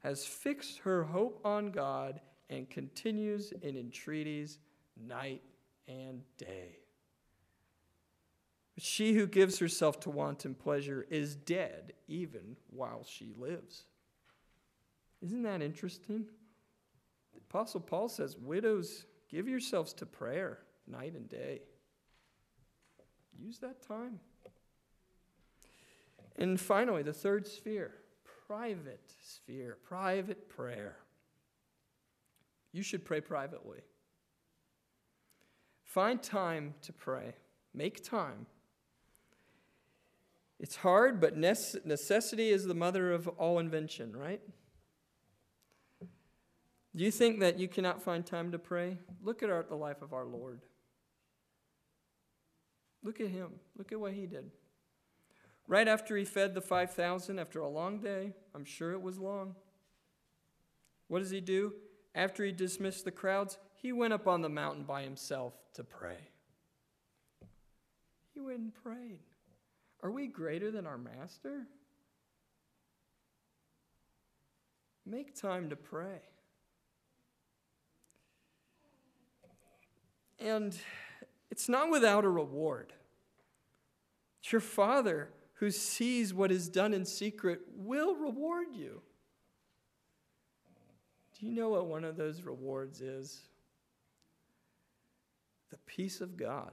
has 0.02 0.24
fixed 0.24 0.78
her 0.78 1.04
hope 1.04 1.40
on 1.44 1.70
God 1.70 2.20
and 2.50 2.70
continues 2.70 3.52
in 3.62 3.76
entreaties 3.76 4.58
night 4.96 5.42
and 5.88 6.22
day. 6.36 6.78
She 8.78 9.14
who 9.14 9.26
gives 9.26 9.58
herself 9.58 10.00
to 10.00 10.10
wanton 10.10 10.54
pleasure 10.54 11.06
is 11.10 11.36
dead 11.36 11.92
even 12.08 12.56
while 12.70 13.04
she 13.04 13.32
lives. 13.36 13.84
Isn't 15.22 15.42
that 15.42 15.62
interesting? 15.62 16.26
The 17.32 17.40
Apostle 17.48 17.80
Paul 17.80 18.08
says, 18.08 18.36
Widows, 18.36 19.06
give 19.28 19.48
yourselves 19.48 19.92
to 19.94 20.06
prayer 20.06 20.58
night 20.86 21.14
and 21.14 21.28
day. 21.28 21.62
Use 23.38 23.58
that 23.58 23.86
time. 23.86 24.20
And 26.36 26.60
finally, 26.60 27.02
the 27.02 27.12
third 27.12 27.46
sphere 27.46 27.92
private 28.46 29.00
sphere, 29.22 29.78
private 29.82 30.48
prayer. 30.48 30.96
You 32.72 32.82
should 32.82 33.04
pray 33.04 33.20
privately. 33.20 33.78
Find 35.84 36.22
time 36.22 36.74
to 36.82 36.92
pray. 36.92 37.34
Make 37.72 38.04
time. 38.04 38.46
It's 40.60 40.76
hard, 40.76 41.20
but 41.20 41.36
necessity 41.36 42.50
is 42.50 42.64
the 42.64 42.74
mother 42.74 43.12
of 43.12 43.28
all 43.28 43.58
invention, 43.58 44.16
right? 44.16 44.40
Do 46.00 47.04
you 47.04 47.10
think 47.10 47.40
that 47.40 47.58
you 47.58 47.68
cannot 47.68 48.02
find 48.02 48.24
time 48.24 48.52
to 48.52 48.58
pray? 48.58 48.98
Look 49.22 49.42
at 49.42 49.50
our, 49.50 49.64
the 49.64 49.74
life 49.74 50.00
of 50.00 50.12
our 50.12 50.24
Lord. 50.24 50.60
Look 53.04 53.20
at 53.20 53.28
him. 53.28 53.50
Look 53.76 53.92
at 53.92 54.00
what 54.00 54.14
he 54.14 54.26
did. 54.26 54.50
Right 55.68 55.86
after 55.86 56.16
he 56.16 56.24
fed 56.24 56.54
the 56.54 56.60
5,000, 56.60 57.38
after 57.38 57.60
a 57.60 57.68
long 57.68 57.98
day, 57.98 58.32
I'm 58.54 58.64
sure 58.64 58.92
it 58.92 59.02
was 59.02 59.18
long. 59.18 59.54
What 61.08 61.20
does 61.20 61.30
he 61.30 61.40
do? 61.40 61.74
After 62.14 62.44
he 62.44 62.52
dismissed 62.52 63.04
the 63.04 63.10
crowds, 63.10 63.58
he 63.74 63.92
went 63.92 64.14
up 64.14 64.26
on 64.26 64.40
the 64.40 64.48
mountain 64.48 64.84
by 64.84 65.02
himself 65.02 65.52
to 65.74 65.84
pray. 65.84 66.16
He 68.32 68.40
went 68.40 68.58
and 68.60 68.74
prayed. 68.74 69.20
Are 70.02 70.10
we 70.10 70.26
greater 70.26 70.70
than 70.70 70.86
our 70.86 70.98
master? 70.98 71.66
Make 75.06 75.38
time 75.38 75.68
to 75.70 75.76
pray. 75.76 76.20
And 80.38 80.76
it's 81.50 81.68
not 81.68 81.90
without 81.90 82.24
a 82.24 82.28
reward. 82.28 82.93
Your 84.50 84.60
Father, 84.60 85.30
who 85.54 85.70
sees 85.70 86.34
what 86.34 86.52
is 86.52 86.68
done 86.68 86.92
in 86.92 87.04
secret, 87.04 87.60
will 87.74 88.14
reward 88.14 88.68
you. 88.72 89.00
Do 91.38 91.46
you 91.46 91.52
know 91.52 91.70
what 91.70 91.86
one 91.86 92.04
of 92.04 92.16
those 92.16 92.42
rewards 92.42 93.00
is? 93.00 93.40
The 95.70 95.78
peace 95.86 96.20
of 96.20 96.36
God. 96.36 96.72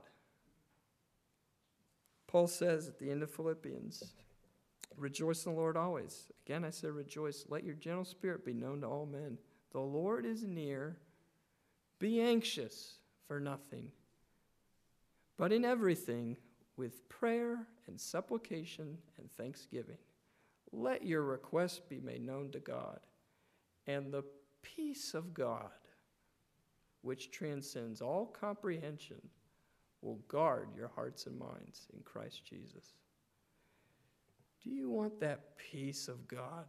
Paul 2.28 2.48
says 2.48 2.88
at 2.88 3.00
the 3.00 3.10
end 3.10 3.24
of 3.24 3.32
Philippians, 3.32 4.14
Rejoice 4.98 5.46
in 5.46 5.54
the 5.54 5.58
Lord 5.58 5.78
always. 5.78 6.32
Again, 6.46 6.64
I 6.64 6.70
say 6.70 6.88
rejoice. 6.90 7.46
Let 7.50 7.64
your 7.64 7.76
gentle 7.76 8.06
spirit 8.06 8.46
be 8.46 8.54
known 8.54 8.82
to 8.82 8.88
all 8.88 9.06
men. 9.06 9.38
The 9.72 9.80
Lord 9.80 10.26
is 10.26 10.44
near. 10.44 10.98
Be 11.98 12.22
anxious 12.22 12.96
for 13.28 13.40
nothing, 13.40 13.92
but 15.38 15.52
in 15.52 15.64
everything, 15.64 16.36
with 16.78 17.08
prayer 17.10 17.68
and 17.88 18.00
supplication 18.00 18.98
and 19.18 19.32
thanksgiving, 19.38 19.98
let 20.72 21.06
your 21.06 21.24
requests 21.24 21.80
be 21.80 22.00
made 22.00 22.26
known 22.26 22.50
to 22.52 22.60
God, 22.60 23.00
and 23.88 24.12
the 24.12 24.24
peace 24.62 25.14
of 25.14 25.34
God, 25.34 25.70
which 27.02 27.32
transcends 27.32 28.02
all 28.02 28.26
comprehension, 28.26 29.22
will 30.02 30.20
guard 30.28 30.70
your 30.76 30.90
hearts 30.96 31.26
and 31.26 31.38
minds 31.38 31.88
in 31.94 32.02
Christ 32.04 32.44
Jesus. 32.46 32.94
Do 34.64 34.70
you 34.70 34.90
want 34.90 35.20
that 35.20 35.58
peace 35.58 36.08
of 36.08 36.28
God? 36.28 36.66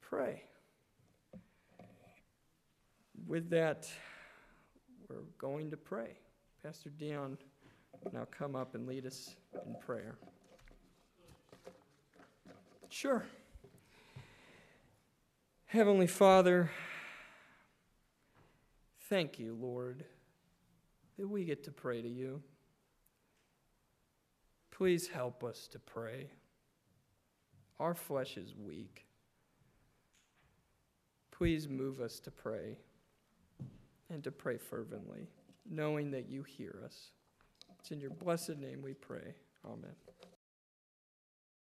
Pray. 0.00 0.42
With 3.26 3.50
that, 3.50 3.88
we're 5.10 5.22
going 5.38 5.70
to 5.70 5.76
pray. 5.76 6.16
Pastor 6.62 6.90
Dion 6.90 7.36
now 8.12 8.26
come 8.30 8.54
up 8.54 8.74
and 8.74 8.86
lead 8.86 9.06
us 9.06 9.34
in 9.66 9.74
prayer. 9.80 10.16
Sure. 12.88 13.24
Heavenly 15.66 16.06
Father, 16.06 16.70
thank 19.08 19.38
you, 19.38 19.56
Lord, 19.60 20.04
that 21.18 21.28
we 21.28 21.44
get 21.44 21.64
to 21.64 21.70
pray 21.70 22.02
to 22.02 22.08
you. 22.08 22.42
Please 24.70 25.08
help 25.08 25.44
us 25.44 25.68
to 25.68 25.78
pray. 25.78 26.30
Our 27.78 27.94
flesh 27.94 28.36
is 28.36 28.54
weak. 28.56 29.06
Please 31.30 31.68
move 31.68 32.00
us 32.00 32.20
to 32.20 32.30
pray 32.30 32.78
and 34.10 34.22
to 34.24 34.30
pray 34.30 34.58
fervently, 34.58 35.28
knowing 35.68 36.10
that 36.10 36.28
you 36.28 36.42
hear 36.42 36.82
us. 36.84 37.10
It's 37.78 37.90
in 37.90 38.00
your 38.00 38.10
blessed 38.10 38.58
name 38.58 38.82
we 38.82 38.92
pray. 38.92 39.34
Amen. 39.64 39.94